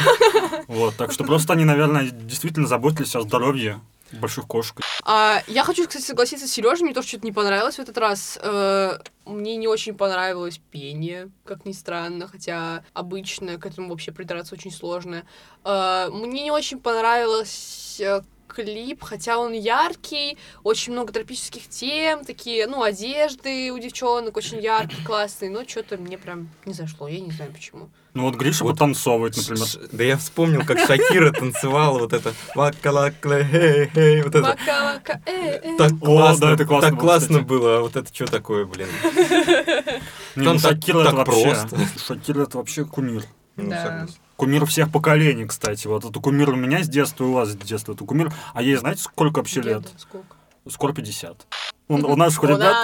[0.67, 3.79] Вот, так что просто они, наверное, действительно заботились о здоровье
[4.17, 4.81] больших кошек.
[5.03, 8.39] А, я хочу, кстати, согласиться с Сережей, мне тоже что-то не понравилось в этот раз.
[8.41, 14.55] Э, мне не очень понравилось пение, как ни странно, хотя обычно к этому вообще придраться
[14.55, 15.23] очень сложно.
[15.63, 18.21] Э, мне не очень понравилось э,
[18.55, 25.03] клип, хотя он яркий, очень много тропических тем, такие, ну, одежды у девчонок очень яркие,
[25.05, 27.89] классные, но что-то мне прям не зашло, я не знаю почему.
[28.13, 28.73] Ну вот Гриша Вот.
[28.73, 29.67] потанцовывает, например.
[29.67, 34.41] Ш- Да я вспомнил, как Шакира танцевала вот это вакалакле, хей, хей, вот это.
[34.47, 35.77] Мака-мака, э, э.
[35.77, 37.43] Так О, классно, да, это классно так было, классно кстати.
[37.49, 37.79] было.
[37.81, 38.87] Вот это что такое, блин?
[40.37, 41.43] Не, ну так- Шакира это так вообще...
[41.43, 41.77] просто.
[41.99, 43.23] Шакира это вообще кумир.
[43.57, 43.83] Ну, Да.
[43.83, 44.15] согласен.
[44.35, 45.87] Кумир всех поколений, кстати.
[45.87, 47.93] Вот это кумир у меня с детства, и у вас с детства.
[47.93, 48.31] Это кумир.
[48.53, 49.83] А ей знаете, сколько вообще лет?
[49.83, 50.35] Деда сколько?
[50.69, 51.45] Скоро 50.
[51.87, 52.75] У, у наших У ребят.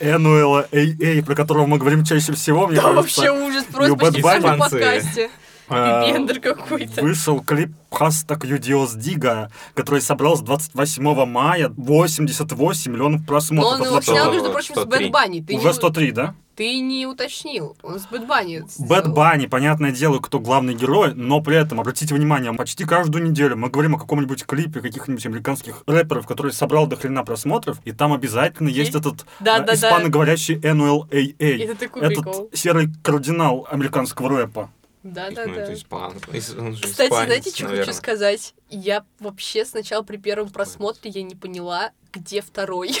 [0.00, 3.96] Энуэла Эй Эй, про которого мы говорим чаще всего, мне Да, кажется, вообще ужас, просто
[3.96, 4.24] почти в
[4.58, 5.30] подкасте.
[5.70, 7.00] э, Пипендер какой-то.
[7.02, 13.72] Вышел клип Хастак Юдиос Дига, который собрал с 28 мая 88 миллионов Но просмотров.
[13.72, 15.04] он Это его вообще снял, между прочим, с 103.
[15.04, 15.44] Бэд Банни.
[15.56, 16.34] Уже не- 103, да?
[16.56, 17.76] Ты не уточнил.
[17.82, 18.64] Он с Бэд Банни.
[18.78, 23.56] Бэт Банни, понятное дело, кто главный герой, но при этом, обратите внимание, почти каждую неделю
[23.58, 28.14] мы говорим о каком-нибудь клипе каких-нибудь американских рэперов, который собрал до хрена просмотров, и там
[28.14, 28.96] обязательно есть, Есть?
[29.06, 29.74] этот Да, э, да, да.
[29.74, 31.34] испаноговорящий NLAA.
[31.62, 32.50] Это такой Этот прикол.
[32.54, 34.70] серый кардинал американского рэпа.
[35.02, 35.72] Да, Ну, да, это да.
[35.74, 37.84] испан- ис- он же Кстати, испанец, знаете, что наверное.
[37.86, 38.54] хочу сказать?
[38.70, 42.92] Я вообще сначала при первом просмотре я не поняла, где второй.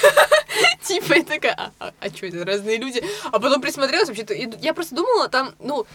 [0.82, 3.02] Типа, я такая, а, что это, разные люди?
[3.24, 5.86] А потом присмотрелась вообще-то, и я просто думала, там, ну,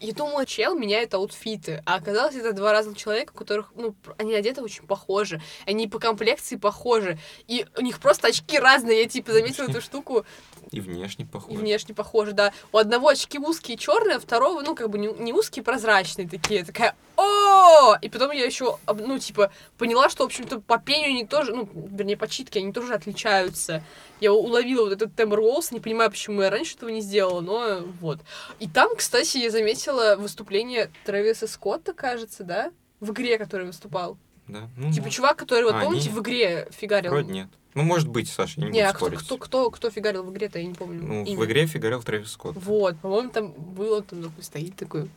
[0.00, 4.34] я думала, чел меняет аутфиты, а оказалось, это два разных человека, у которых, ну, они
[4.34, 9.32] одеты очень похожи, они по комплекции похожи, и у них просто очки разные, я, типа,
[9.32, 10.24] заметила эту штуку,
[10.70, 11.54] И внешне и похож.
[11.54, 12.52] внешне похожи, да.
[12.72, 16.64] У одного очки узкие черные, а второго, ну, как бы не, не узкие, прозрачные такие.
[16.64, 21.26] Такая, о И потом я еще, ну, типа, поняла, что, в общем-то, по пению они
[21.26, 23.82] тоже, ну, вернее, по читке они тоже отличаются.
[24.20, 27.80] Я уловила вот этот тембр голоса, не понимаю, почему я раньше этого не сделала, но
[28.00, 28.18] вот.
[28.58, 32.72] И там, кстати, я заметила выступление Трэвиса Скотта, кажется, да?
[33.00, 34.18] В игре, который выступал.
[34.46, 34.68] Да?
[34.76, 35.16] Ну, Типа может.
[35.16, 36.14] чувак, который, вот А, помните, нет.
[36.16, 37.10] в игре фигарил?
[37.12, 37.48] Вроде нет.
[37.74, 39.20] Ну, может быть, Саша, я не Не, а буду кто, спорить.
[39.24, 41.02] кто, кто, кто фигарил в игре-то, я не помню.
[41.02, 41.38] Ну, имя.
[41.38, 42.56] в игре фигарил Трэвис Скотт.
[42.56, 45.08] Вот, по-моему, там было, там такой стоит такой.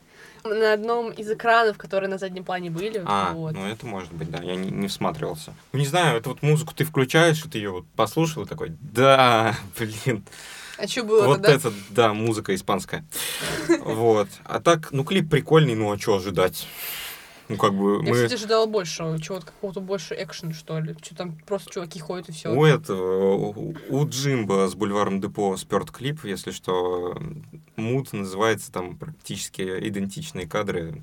[0.44, 3.02] На одном из экранов, которые на заднем плане были.
[3.06, 3.54] А, вот.
[3.54, 5.54] ну это может быть, да, я не, не всматривался.
[5.72, 9.56] Не знаю, эту вот музыку ты включаешь, и ты ее вот послушал и такой, да,
[9.78, 10.22] блин,
[10.76, 11.50] А что было вот да?
[11.50, 13.06] это, да, музыка испанская.
[13.80, 14.28] Вот.
[14.44, 16.66] А так, ну, клип прикольный, ну, а что ожидать?
[17.48, 18.14] Ну, как бы, Я, мы...
[18.14, 20.96] кстати, ожидала больше, чего-то какого-то больше экшена, что ли.
[21.02, 22.50] Что там просто чуваки ходят и все.
[22.54, 27.16] У этого, у, у Джимба с бульваром Депо сперт клип, если что,
[27.76, 31.02] мут называется, там практически идентичные кадры.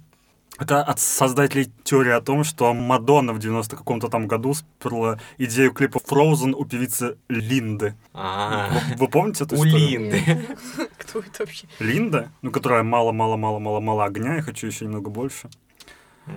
[0.61, 5.73] Это от создателей теории о том, что Мадонна в 90 каком-то там году сперла идею
[5.73, 7.95] клипа Frozen у певицы Линды.
[8.13, 10.11] А, Вы, вы помните эту у историю?
[10.11, 10.57] Линды.
[10.97, 11.67] Кто это вообще?
[11.79, 15.49] Линда, ну, которая мало-мало-мало-мало-мало огня, я хочу еще немного больше.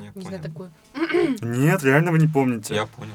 [0.00, 0.42] Не Не знаю понял.
[0.42, 0.70] такую.
[1.42, 2.74] Нет, реально вы не помните.
[2.74, 3.12] Я понял.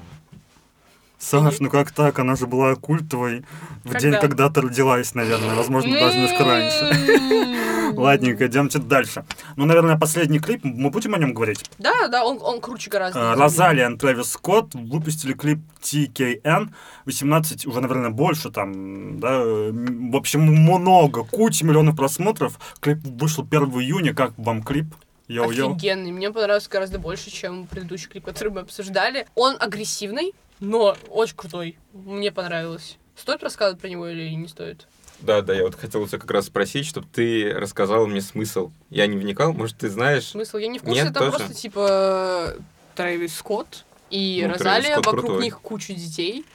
[1.18, 2.18] Саш, ну как так?
[2.20, 3.44] Она же была культовой
[3.84, 4.00] в Когда?
[4.00, 5.54] день, когда ты родилась, наверное.
[5.54, 7.94] Возможно, даже немножко раньше.
[7.98, 9.26] Ладненько, идемте дальше.
[9.58, 11.70] Ну, наверное, последний клип, мы будем о нем говорить?
[11.78, 13.20] Да, да, он, он круче гораздо.
[13.20, 16.70] Э, Розалия и Трэвис Скотт выпустили клип TKN,
[17.06, 22.60] 18, уже, наверное, больше там, да, в общем, много, куча миллионов просмотров.
[22.80, 24.86] Клип вышел 1 июня, как вам клип?
[25.30, 25.76] Йоу-йоу.
[25.76, 26.12] Офигенный.
[26.12, 29.28] Мне понравился гораздо больше, чем предыдущий клип, который мы обсуждали.
[29.36, 31.78] Он агрессивный, но очень крутой.
[31.94, 32.98] Мне понравилось.
[33.16, 34.88] Стоит рассказывать про него или не стоит?
[35.20, 38.72] Да, да, я вот хотел тебя как раз спросить, чтобы ты рассказал мне смысл.
[38.90, 40.24] Я не вникал, может, ты знаешь?
[40.26, 40.58] Смысл?
[40.58, 41.38] Я не в курсе, Нет, там тоже?
[41.38, 42.56] просто типа
[42.96, 45.44] Трэвис Скотт и Ну, Розалия, вокруг крутой.
[45.44, 46.46] них куча детей.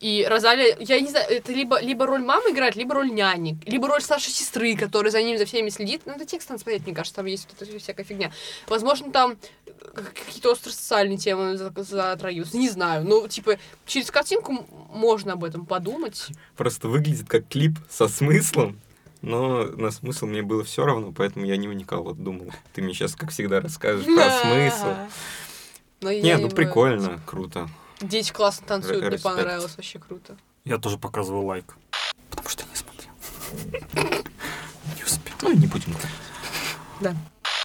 [0.00, 3.88] И Розалия, я не знаю, это либо, либо роль мамы играет, либо роль няни, либо
[3.88, 6.02] роль старшей сестры, которая за ним за всеми следит.
[6.06, 8.30] Ну, это текст надо смотреть, мне кажется, там есть вот эта всякая фигня.
[8.68, 9.72] Возможно, там э,
[10.24, 13.04] какие-то остросоциальные темы за- затрагиваются, не знаю.
[13.04, 16.28] Ну, типа, через картинку можно об этом подумать.
[16.56, 18.78] Просто выглядит как клип со смыслом,
[19.20, 22.04] но на смысл мне было все равно, поэтому я не вникал.
[22.04, 24.94] Вот думал, ты мне сейчас, как всегда, расскажешь про смысл.
[26.02, 27.68] Но Нет, ну прикольно, круто.
[28.00, 30.36] Дети классно танцуют, мне понравилось, вообще круто.
[30.64, 31.76] Я тоже показываю лайк.
[32.30, 33.12] Потому что не смотрел.
[34.96, 35.34] Не успел.
[35.42, 35.96] Ну, не будем.
[37.00, 37.14] Да.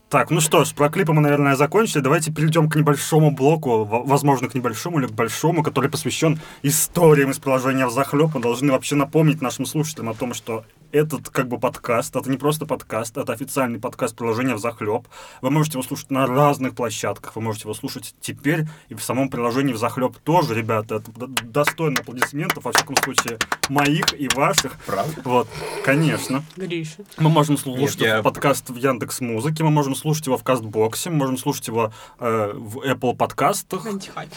[0.10, 2.00] Так, ну что ж, про клипы мы, наверное, закончили.
[2.00, 7.39] Давайте перейдем к небольшому блоку, возможно, к небольшому или к большому, который посвящен историям из
[7.39, 8.30] приложения в захлеб.
[8.36, 12.38] Мы должны вообще напомнить нашим слушателям о том, что этот как бы подкаст, это не
[12.38, 15.08] просто подкаст, это официальный подкаст приложения в захлеб.
[15.41, 19.29] Вы можете его слушать на разных площадках, вы можете его слушать теперь и в самом
[19.29, 20.95] приложении в захлеб тоже, ребята.
[20.95, 24.77] Это достойно аплодисментов, во всяком случае, моих и ваших.
[24.86, 25.21] Правда?
[25.25, 25.47] Вот,
[25.84, 26.43] конечно.
[26.56, 27.03] Гриша.
[27.17, 31.10] Мы можем слушать Нет, я- подкаст в Яндекс Музыке, мы можем слушать его в Кастбоксе,
[31.10, 33.88] мы можем слушать его э, в Apple подкастах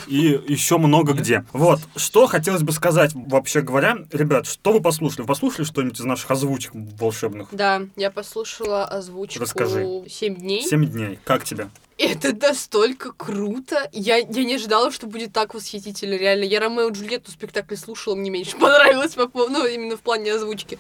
[0.06, 1.44] и еще много где.
[1.52, 5.20] Вот, что хотелось бы сказать, вообще говоря, ребят, что вы послушали?
[5.20, 7.48] Вы послушали что-нибудь из наших озвучек волшебных?
[7.52, 10.04] Да, я послушала озвучку Расскажи.
[10.08, 10.62] «Семь дней».
[10.62, 11.18] Семь дней.
[11.24, 11.68] Как тебе?
[11.98, 13.88] Это настолько круто.
[13.92, 16.44] Я, я не ожидала, что будет так восхитительно, реально.
[16.44, 20.78] Я Ромео и Джульетту спектакль слушала, мне меньше понравилось, по ну, именно в плане озвучки.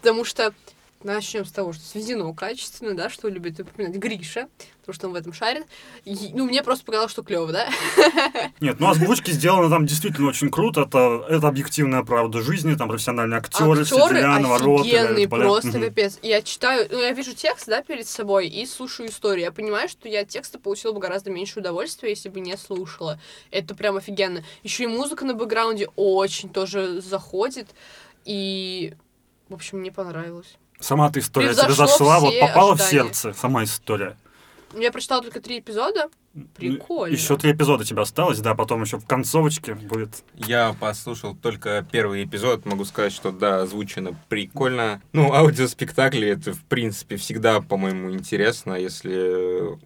[0.00, 0.54] Потому что
[1.04, 4.48] Начнем с того, что сведено качественно, да, что любит упоминать Гриша,
[4.80, 5.66] потому что он в этом шарит.
[6.06, 7.68] И, ну, мне просто показалось, что клево, да?
[8.60, 10.80] Нет, ну озвучки сделаны там действительно очень круто.
[10.80, 16.18] Это, это объективная правда жизни, там профессиональные актеры, Актеры Сиделяна, офигенные, просто капец.
[16.22, 19.44] Я читаю, ну, я вижу текст, да, перед собой и слушаю историю.
[19.44, 23.20] Я понимаю, что я от текста получила бы гораздо меньше удовольствия, если бы не слушала.
[23.50, 24.42] Это прям офигенно.
[24.62, 27.74] Еще и музыка на бэкграунде очень тоже заходит.
[28.24, 28.94] И,
[29.50, 30.56] в общем, мне понравилось.
[30.80, 32.90] Сама эта история тебе Превзошло зашла, вот попала в ожидания.
[32.90, 34.16] сердце, сама история.
[34.76, 36.08] Я прочитала только три эпизода.
[36.56, 37.12] Прикольно.
[37.14, 40.24] Еще три эпизода тебе осталось, да, потом еще в концовочке будет.
[40.34, 45.00] Я послушал только первый эпизод, могу сказать, что да, озвучено прикольно.
[45.12, 49.78] Ну, аудиоспектакли это, в принципе, всегда, по-моему, интересно, если...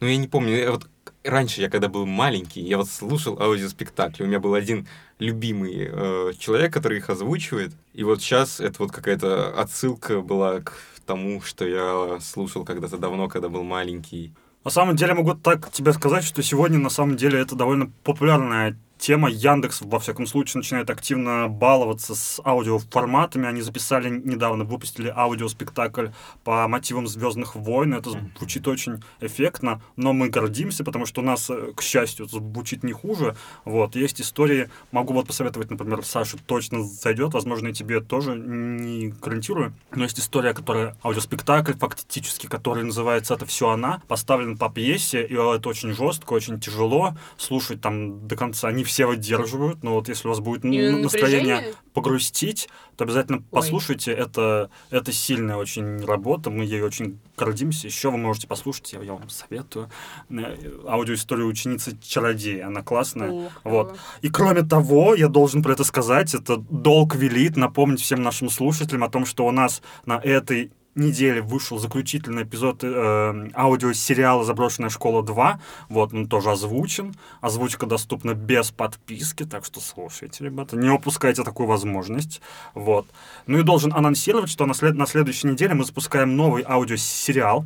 [0.00, 0.88] Ну, я не помню, я вот
[1.24, 4.86] раньше я, когда был маленький, я вот слушал аудиоспектакли, у меня был один
[5.18, 10.74] любимый э, человек, который их озвучивает, и вот сейчас это вот какая-то отсылка была к
[11.06, 14.32] тому, что я слушал когда-то давно, когда был маленький.
[14.64, 18.76] На самом деле могу так тебе сказать, что сегодня на самом деле это довольно популярная
[19.02, 19.28] тема.
[19.28, 23.48] Яндекс, во всяком случае, начинает активно баловаться с аудиоформатами.
[23.48, 26.08] Они записали недавно, выпустили аудиоспектакль
[26.44, 27.94] по мотивам Звездных войн.
[27.94, 32.84] Это звучит очень эффектно, но мы гордимся, потому что у нас, э, к счастью, звучит
[32.84, 33.34] не хуже.
[33.64, 33.96] Вот.
[33.96, 39.74] Есть истории, могу вот посоветовать, например, Саше точно зайдет, возможно, и тебе тоже не гарантирую.
[39.90, 45.34] Но есть история, которая аудиоспектакль фактически, который называется «Это все она», поставлен по пьесе, и
[45.34, 48.70] это очень жестко, очень тяжело слушать там до конца.
[48.70, 51.74] Не все выдерживают, но вот если у вас будет Именно настроение напряжение?
[51.94, 53.44] погрустить, то обязательно Ой.
[53.50, 54.12] послушайте.
[54.12, 57.86] Это, это сильная очень работа, мы ей очень гордимся.
[57.86, 59.90] Еще вы можете послушать, я, я вам советую,
[60.30, 62.66] э, аудиоисторию ученицы чародея.
[62.66, 63.30] Она классная.
[63.30, 63.98] О, Вот.
[64.20, 69.04] И кроме того, я должен про это сказать, это долг велит напомнить всем нашим слушателям
[69.04, 75.22] о том, что у нас на этой неделе вышел заключительный эпизод э, аудиосериала «Заброшенная школа
[75.22, 75.54] 2».
[75.88, 77.14] Вот, он тоже озвучен.
[77.40, 80.76] Озвучка доступна без подписки, так что слушайте, ребята.
[80.76, 82.40] Не упускайте такую возможность.
[82.74, 83.06] Вот.
[83.46, 87.64] Ну и должен анонсировать, что на, след- на следующей неделе мы запускаем новый аудиосериал,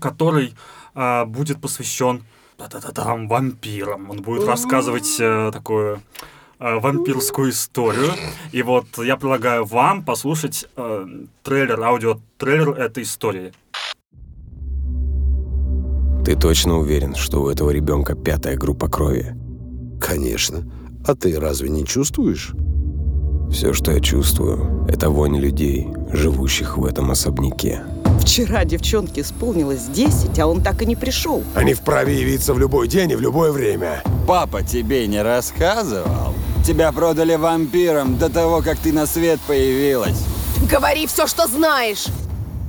[0.00, 0.54] который
[0.94, 2.24] э, будет посвящен
[2.56, 4.10] та-та-та-там, вампирам.
[4.10, 6.02] Он будет рассказывать э, такую
[6.58, 8.10] э, вампирскую историю.
[8.52, 11.06] И вот я предлагаю вам послушать э,
[11.42, 13.52] трейлер, аудиотрейлер этой истории.
[16.24, 19.36] Ты точно уверен, что у этого ребенка пятая группа крови?
[20.00, 20.64] Конечно.
[21.06, 22.52] А ты разве не чувствуешь?
[23.50, 27.82] Все, что я чувствую, это вонь людей, живущих в этом особняке.
[28.24, 31.44] Вчера девчонке исполнилось 10, а он так и не пришел.
[31.54, 34.02] Они вправе явиться в любой день и в любое время.
[34.26, 36.34] Папа тебе не рассказывал?
[36.66, 40.18] Тебя продали вампирам до того, как ты на свет появилась.
[40.70, 42.06] Говори все, что знаешь.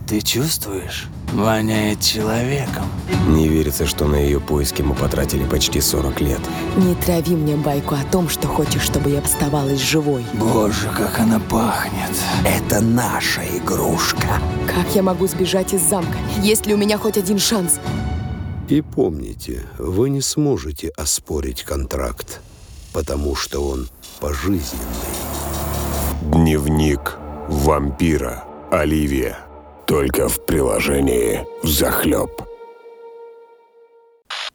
[0.09, 1.07] Ты чувствуешь?
[1.33, 2.85] Воняет человеком.
[3.27, 6.39] Не верится, что на ее поиски мы потратили почти 40 лет.
[6.77, 10.23] Не трави мне байку о том, что хочешь, чтобы я оставалась живой.
[10.33, 12.11] Боже, как она пахнет.
[12.45, 14.39] Это наша игрушка.
[14.67, 16.17] Как я могу сбежать из замка?
[16.41, 17.79] Есть ли у меня хоть один шанс?
[18.69, 22.41] И помните, вы не сможете оспорить контракт,
[22.93, 23.87] потому что он
[24.19, 25.15] пожизненный.
[26.31, 28.43] Дневник вампира.
[28.71, 29.44] Оливия.
[29.87, 32.31] Только в приложении «Захлеб».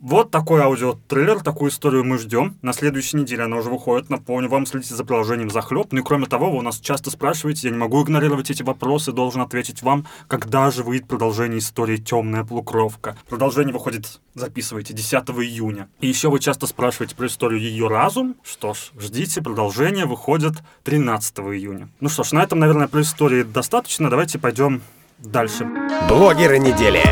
[0.00, 2.58] Вот такой аудиотрейлер, такую историю мы ждем.
[2.62, 4.10] На следующей неделе она уже выходит.
[4.10, 5.92] Напомню вам, следите за приложением «Захлеб».
[5.92, 9.12] Ну и кроме того, вы у нас часто спрашиваете, я не могу игнорировать эти вопросы,
[9.12, 13.16] должен ответить вам, когда же выйдет продолжение истории «Темная полукровка».
[13.28, 15.88] Продолжение выходит, записывайте, 10 июня.
[16.00, 18.34] И еще вы часто спрашиваете про историю «Ее разум».
[18.42, 21.88] Что ж, ждите, продолжение выходит 13 июня.
[22.00, 24.10] Ну что ж, на этом, наверное, про истории достаточно.
[24.10, 24.82] Давайте пойдем
[25.20, 25.66] дальше.
[26.08, 27.02] Блогеры недели.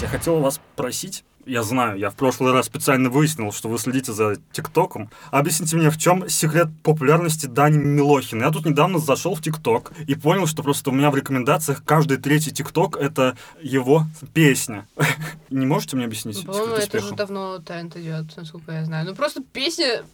[0.00, 4.12] Я хотел вас просить, я знаю, я в прошлый раз специально выяснил, что вы следите
[4.12, 5.10] за ТикТоком.
[5.30, 8.44] Объясните мне, в чем секрет популярности Дани Милохина?
[8.44, 12.18] Я тут недавно зашел в ТикТок и понял, что просто у меня в рекомендациях каждый
[12.18, 14.86] третий ТикТок— это его песня.
[15.50, 19.06] Не можете мне объяснить По-моему, это уже давно тренд идет, насколько я знаю.
[19.06, 20.04] Ну, просто песня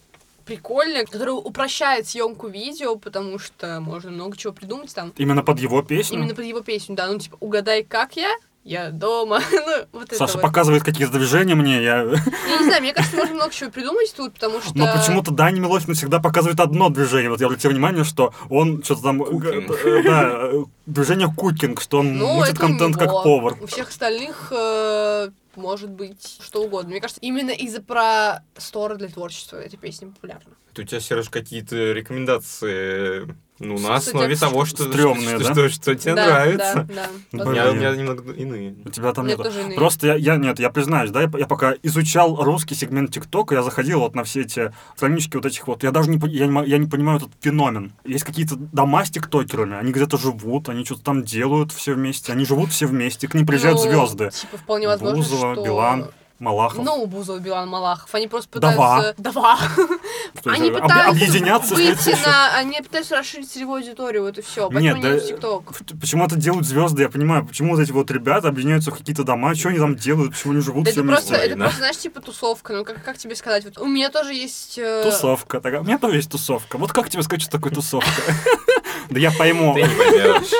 [0.49, 5.13] прикольная, которая упрощает съемку видео, потому что можно много чего придумать там.
[5.15, 6.17] Именно под его песню?
[6.17, 7.07] Именно под его песню, да.
[7.07, 8.33] Ну, типа, угадай, как я?
[8.63, 9.39] Я дома.
[9.51, 10.41] ну, вот Саша вот.
[10.41, 12.01] показывает какие-то движения мне, я...
[12.49, 14.77] Я не знаю, мне кажется, можно много чего придумать тут, потому что...
[14.77, 17.29] Но почему-то Дани Милохин всегда показывает одно движение.
[17.29, 19.23] Вот я обратил внимание, что он что-то там...
[19.23, 19.71] э, Кукинг.
[19.71, 23.55] э, Да, э, движение кукинг, что он Ну, мутит контент как повар.
[23.61, 26.91] У всех остальных э, может быть что угодно.
[26.91, 30.51] Мне кажется, именно из-за простора для творчества эта песня популярна.
[30.71, 35.37] Это у тебя, Сереж, какие-то рекомендации Ну, Что- на что основе тебя- того, что, Стрёмные,
[35.39, 35.53] что, да?
[35.53, 36.87] что, что тебе Да, нравится.
[37.31, 37.53] Да, да.
[37.53, 38.75] Я, у меня немного иные.
[38.85, 39.39] У тебя там У нет.
[39.75, 43.63] Просто я, я нет, я признаюсь, да, я, я пока изучал русский сегмент ТикТока, я
[43.63, 46.77] заходил вот на все эти странички вот этих вот, я даже не, я не, я
[46.77, 47.91] не понимаю этот феномен.
[48.05, 52.45] Есть какие-то дома с тиктокерами, они где-то живут, они что-то там делают все вместе, они
[52.45, 54.29] живут все вместе, к ним приезжают Ну, звезды.
[54.29, 55.63] Типа, вполне возможно, Бузова, что...
[55.65, 56.07] Билан,
[56.39, 56.83] Малахов.
[56.85, 58.13] Ну, Бузова, Билан, Малахов.
[58.15, 58.97] Они просто Дава.
[58.97, 59.21] пытаются...
[59.21, 59.57] Дава.
[60.45, 61.75] Есть, Они пытаются объединяться.
[61.75, 62.55] выйти на...
[62.57, 64.69] Они пытаются расширить целевую аудиторию, вот и все.
[64.69, 65.59] Поэтому Нет, да,
[65.99, 67.45] Почему это делают звезды, я понимаю.
[67.45, 70.61] Почему вот эти вот ребята объединяются в какие-то дома, что они там делают, почему они
[70.61, 71.47] живут Да все это просто, вместе.
[71.47, 72.73] это просто, знаешь, типа тусовка.
[72.73, 73.65] Ну, как, как тебе сказать?
[73.65, 74.77] Вот у меня тоже есть...
[74.77, 75.59] э, Тусовка.
[75.59, 75.81] такая.
[75.81, 76.77] У меня тоже есть тусовка.
[76.77, 78.09] Вот как тебе сказать, что такое тусовка?
[79.09, 79.73] Да я пойму.
[79.73, 80.51] Ты не поймешь.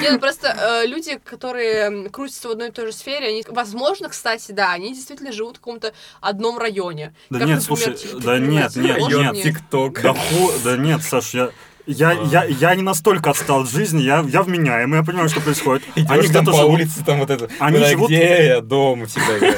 [0.00, 4.08] Нет, ну просто э, люди, которые крутятся в одной и той же сфере, они, возможно,
[4.08, 7.12] кстати, да, они действительно живут в каком-то одном районе.
[7.28, 8.98] Да Как, нет, например, слушай, да нет, нет,
[9.34, 9.42] нет.
[9.42, 10.00] ТикТок.
[10.00, 11.50] Да, ху, да нет, Саш, я,
[11.86, 15.84] я, я, я не настолько отстал от жизни, я, я вменяемый, я понимаю, что происходит.
[15.96, 16.72] Они Идешь там где-то по живут.
[16.74, 17.48] улице, там вот это.
[17.58, 18.60] Они «Куда, живут- Где я?
[18.60, 19.54] Дома всегда.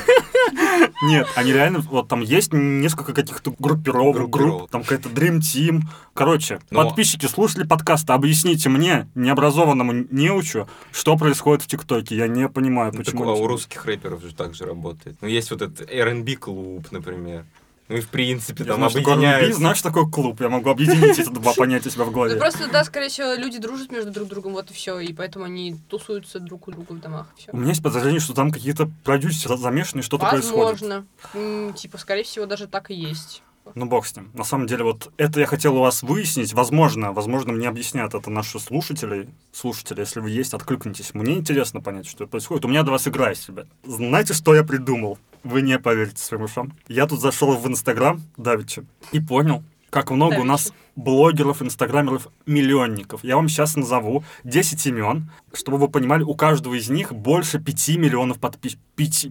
[1.03, 5.83] Нет, они реально, вот там есть несколько каких-то группировок, групп, там какая-то Dream Team.
[6.15, 12.17] Короче, Но- подписчики, слушатели подкаста, объясните мне, необразованному неучу, что происходит в ТикТоке.
[12.17, 13.25] Я не понимаю, Ну, почему.
[13.25, 15.17] так, а у русских рэперов же так же работает.
[15.23, 17.45] Ну, есть вот этот R&B клуб, например.
[17.91, 19.59] Ну и в принципе Я там объединяются.
[19.59, 20.41] знаешь, такой клуб.
[20.41, 22.37] Я могу объединить эти два понятия у себя в Ну, голове.
[22.37, 25.75] просто, да, скорее всего, люди дружат между друг другом, вот и все, и поэтому они
[25.89, 27.27] тусуются друг у друга в домах.
[27.53, 30.81] У меня есть подозрение, что там какие-то продюсеры замешаны, что-то происходит.
[30.81, 31.75] Возможно.
[31.77, 33.43] Типа, скорее всего, даже так и есть.
[33.75, 34.31] Ну, бог с ним.
[34.35, 36.53] На самом деле, вот это я хотел у вас выяснить.
[36.53, 39.29] Возможно, возможно, мне объяснят это наши слушатели.
[39.53, 41.15] Слушатели, если вы есть, откликнитесь.
[41.15, 42.65] Мне интересно понять, что происходит.
[42.65, 43.67] У меня до вас игра есть, ребят.
[43.85, 45.19] Знаете, что я придумал?
[45.43, 46.73] Вы не поверите своим ушам.
[46.89, 53.25] Я тут зашел в Инстаграм, Давича, и понял, как много у нас блогеров, инстаграмеров, миллионников.
[53.25, 57.97] Я вам сейчас назову 10 имен, чтобы вы понимали, у каждого из них больше 5
[57.97, 58.85] миллионов подписчиков.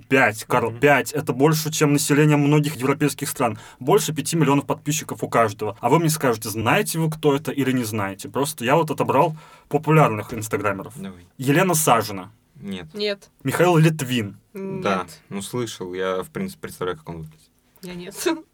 [0.08, 1.12] 5, Карл, 5.
[1.12, 3.60] Это больше, чем население многих европейских стран.
[3.80, 5.78] Больше 5 миллионов подписчиков у каждого.
[5.80, 8.30] А вы мне скажете, знаете вы, кто это или не знаете.
[8.30, 9.38] Просто я вот отобрал
[9.68, 11.00] популярных инстаграмеров.
[11.00, 11.28] Давай.
[11.38, 12.88] Елена Сажина, Нет.
[12.96, 13.30] Нет.
[13.44, 14.82] Михаил Литвин, Нет.
[14.82, 17.50] Да, ну слышал, я в принципе представляю, как он выглядит.
[17.84, 18.16] Я нет.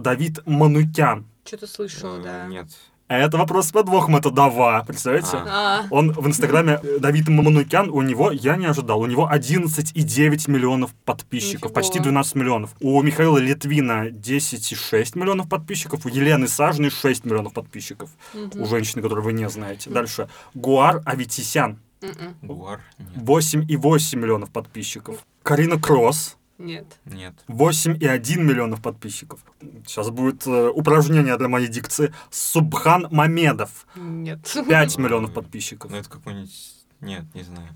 [0.00, 1.26] Давид Манукян.
[1.44, 2.46] Что-то слышала, Э, да.
[2.46, 2.68] Нет.
[3.08, 5.30] А это вопрос с подвохом, это Дава, представляете?
[5.38, 5.80] А.
[5.80, 10.48] А, Он в Инстаграме э, Давид Манукян, у него, я не ожидал, у него 11,9
[10.48, 11.74] миллионов подписчиков, Нифига.
[11.74, 12.70] почти 12 миллионов.
[12.80, 18.10] У Михаила Литвина 10,6 миллионов подписчиков, у Елены Сажиной 6 миллионов подписчиков.
[18.32, 18.62] мгм.
[18.62, 19.90] У женщины, которую вы не знаете.
[19.90, 20.28] Дальше.
[20.54, 22.36] Гуар Аветисян, М-м.
[22.42, 22.80] Гуар?
[22.98, 23.08] Нет.
[23.16, 25.16] 8,8 миллионов подписчиков.
[25.42, 26.86] Карина Кросс, Нет.
[27.06, 27.34] Нет.
[27.48, 29.40] 8,1 миллионов подписчиков.
[29.86, 32.12] Сейчас будет э, упражнение для моей дикции.
[32.30, 34.40] Субхан Мамедов, Нет.
[34.68, 35.90] 5 миллионов подписчиков.
[35.90, 36.74] Ну это какой-нибудь...
[37.00, 37.68] Нет, не знаю.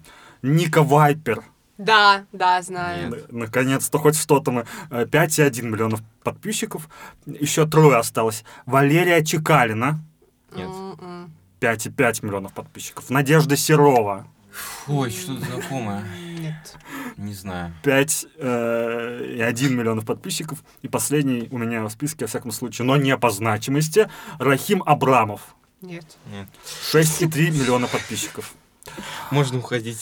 [0.42, 1.42] Ника Вайпер,
[1.78, 3.08] Да, да, знаю.
[3.10, 3.30] Нет.
[3.32, 4.66] Н- Наконец-то хоть что-то мы.
[4.90, 6.88] Э, 5,1 миллионов подписчиков.
[7.26, 8.44] Еще трое осталось.
[8.66, 9.98] Валерия Чекалина.
[10.54, 10.68] Нет.
[10.68, 11.32] М-м.
[11.60, 13.08] 5,5 миллионов подписчиков.
[13.08, 14.26] Надежда Серова.
[14.86, 16.04] Ой, что-то знакомое.
[16.38, 16.76] Нет.
[17.16, 17.72] Не знаю.
[17.82, 20.62] 5,1 миллионов подписчиков.
[20.82, 25.54] И последний у меня в списке, во всяком случае, но не по значимости, Рахим Абрамов.
[25.80, 26.04] Нет.
[26.30, 26.48] Нет.
[26.92, 28.54] 6,3 миллиона подписчиков.
[29.30, 30.00] Можно уходить.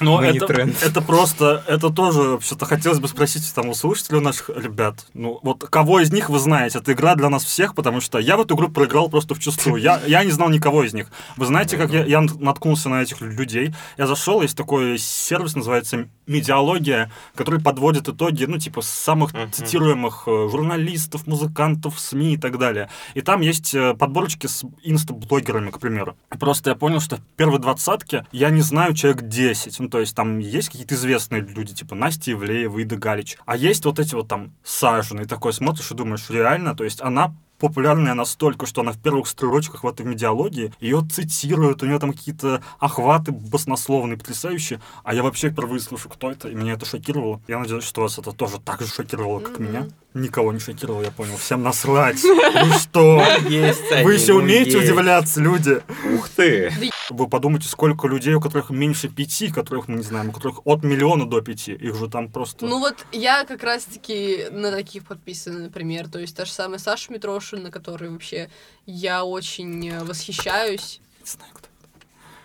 [0.00, 0.82] Но Вы не это, тренд.
[0.82, 5.38] это просто, это тоже, вообще-то, хотелось бы спросить там у слушателей у наших ребят, ну,
[5.42, 6.78] вот кого из них вы знаете?
[6.78, 9.76] Это игра для нас всех, потому что я в эту игру проиграл просто вчастую.
[9.76, 11.10] Я, я не знал никого из них.
[11.36, 13.74] Вы знаете, как я, я наткнулся на этих людей?
[13.98, 19.52] Я зашел, есть такой сервис, называется Медиалогия, который подводит итоги, ну, типа, самых Мгм.
[19.52, 22.88] цитируемых э, журналистов, музыкантов, СМИ и так далее.
[23.14, 26.16] И там есть э, подборочки с инстаблогерами, к примеру.
[26.40, 29.80] Просто я понял, что в первой двадцатке я не знаю человек 10.
[29.84, 33.36] Ну, то есть там есть какие-то известные люди, типа Настя Ивлеева, Ида Галич.
[33.44, 35.22] А есть вот эти вот там Сажины.
[35.22, 36.74] И такой смотришь и думаешь, реально?
[36.74, 41.82] То есть она популярная настолько, что она в первых строчках в этой медиалогии, ее цитируют,
[41.82, 46.54] у нее там какие-то охваты баснословные, потрясающие, а я вообще впервые слышу, кто это, и
[46.54, 47.42] меня это шокировало.
[47.46, 49.68] Я надеюсь, что вас это тоже так же шокировало, как Мгм.
[49.68, 49.86] меня.
[50.14, 51.36] Никого не шокировало, я понял.
[51.36, 52.22] Всем насрать.
[52.22, 53.20] Вы что?
[53.48, 54.84] Есть Вы еще ну, умеете есть.
[54.84, 55.82] удивляться, люди?
[56.14, 56.72] Ух ты!
[57.10, 60.84] Вы подумайте, сколько людей, у которых меньше пяти, которых мы не знаем, у которых от
[60.84, 61.72] миллиона до пяти.
[61.72, 62.64] Их же там просто...
[62.64, 66.08] Ну вот я как раз-таки на таких подписана, например.
[66.08, 68.50] То есть та же самая Саша Митрошина, на которой вообще
[68.86, 71.00] я очень э, восхищаюсь.
[71.20, 71.68] Не знаю, кто.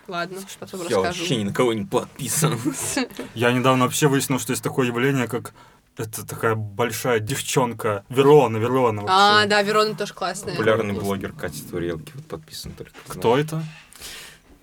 [0.08, 1.20] Ладно, потом Я расскажу.
[1.20, 2.58] вообще ни на кого не подписан.
[3.36, 5.54] Я недавно вообще выяснил, что есть такое явление, как
[5.96, 8.04] Это такая большая девчонка.
[8.08, 9.02] Верона, Верона.
[9.06, 9.48] А, вообще.
[9.48, 10.52] да, Верона тоже классная.
[10.54, 12.92] Популярный блогер Катя Турелки вот подписан только.
[13.06, 13.62] Кто это?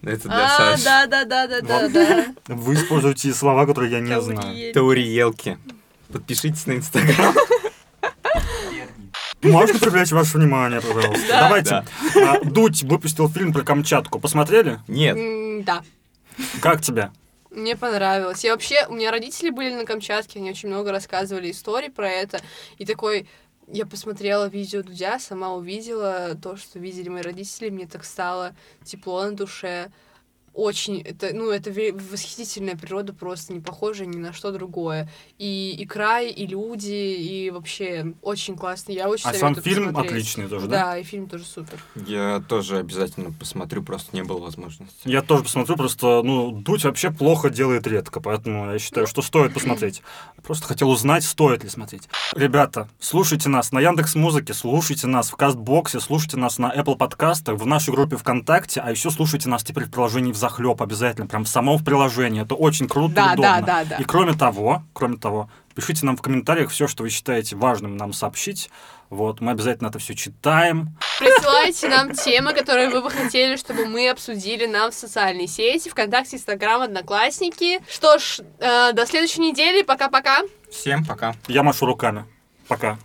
[0.02, 0.84] Это для А, Саши.
[0.84, 2.26] да, да, да, да, да, да.
[2.56, 4.42] Вы используете слова, которые я не знаю.
[4.42, 4.74] Таурель.
[4.74, 5.58] Тауриелки.
[6.12, 7.34] Подпишитесь на Инстаграм.
[9.44, 11.28] Можно привлечь ваше внимание, пожалуйста?
[11.28, 11.42] Да.
[11.42, 11.86] Давайте.
[12.16, 14.20] А, Дудь выпустил фильм про Камчатку.
[14.20, 14.80] Посмотрели?
[14.88, 15.16] Нет.
[15.18, 15.84] М, Да.
[16.62, 17.12] Как тебе?
[17.58, 18.44] Мне понравилось.
[18.44, 22.40] Я вообще, у меня родители были на Камчатке, они очень много рассказывали историй про это.
[22.78, 23.28] И такой,
[23.66, 29.24] я посмотрела видео Дудя, сама увидела то, что видели мои родители, мне так стало тепло
[29.24, 29.90] на душе.
[30.58, 35.08] Очень, это, ну, это восхитительная природа, просто не похожая ни на что другое.
[35.38, 38.92] И, и край, и люди, и вообще очень классно.
[38.92, 40.12] Я очень А сам фильм посмотреть.
[40.12, 40.86] отличный тоже, да?
[40.86, 41.80] Да, и фильм тоже супер.
[42.08, 45.08] Я тоже обязательно посмотрю, просто не было возможности.
[45.08, 49.54] Я тоже посмотрю, просто, ну, Дудь вообще плохо делает редко, поэтому я считаю, что стоит
[49.54, 50.02] посмотреть.
[50.42, 52.10] Просто хотел узнать, стоит ли смотреть.
[52.34, 57.60] Ребята, слушайте нас на Яндекс Музыке, слушайте нас в Кастбоксе, слушайте нас на Apple подкастах,
[57.60, 61.46] в нашей группе ВКонтакте, а еще слушайте нас теперь в приложении в захлеб обязательно, прям
[61.46, 62.42] в приложении.
[62.42, 63.62] Это очень круто Да, и удобно.
[63.62, 63.96] да, да, да.
[63.98, 68.14] И кроме того, кроме того, пишите нам в комментариях все, что вы считаете важным нам
[68.14, 68.70] сообщить.
[69.10, 70.90] Вот, мы обязательно это все читаем.
[71.20, 76.36] Присылайте нам темы, которые вы бы хотели, чтобы мы обсудили нам в социальной сети, ВКонтакте,
[76.36, 77.80] Инстаграм, Одноклассники.
[77.90, 79.82] Что ж, э, до следующей недели.
[79.84, 80.42] Пока-пока.
[80.70, 81.36] Всем пока.
[81.48, 82.26] Я машу руками.
[82.68, 82.98] Пока.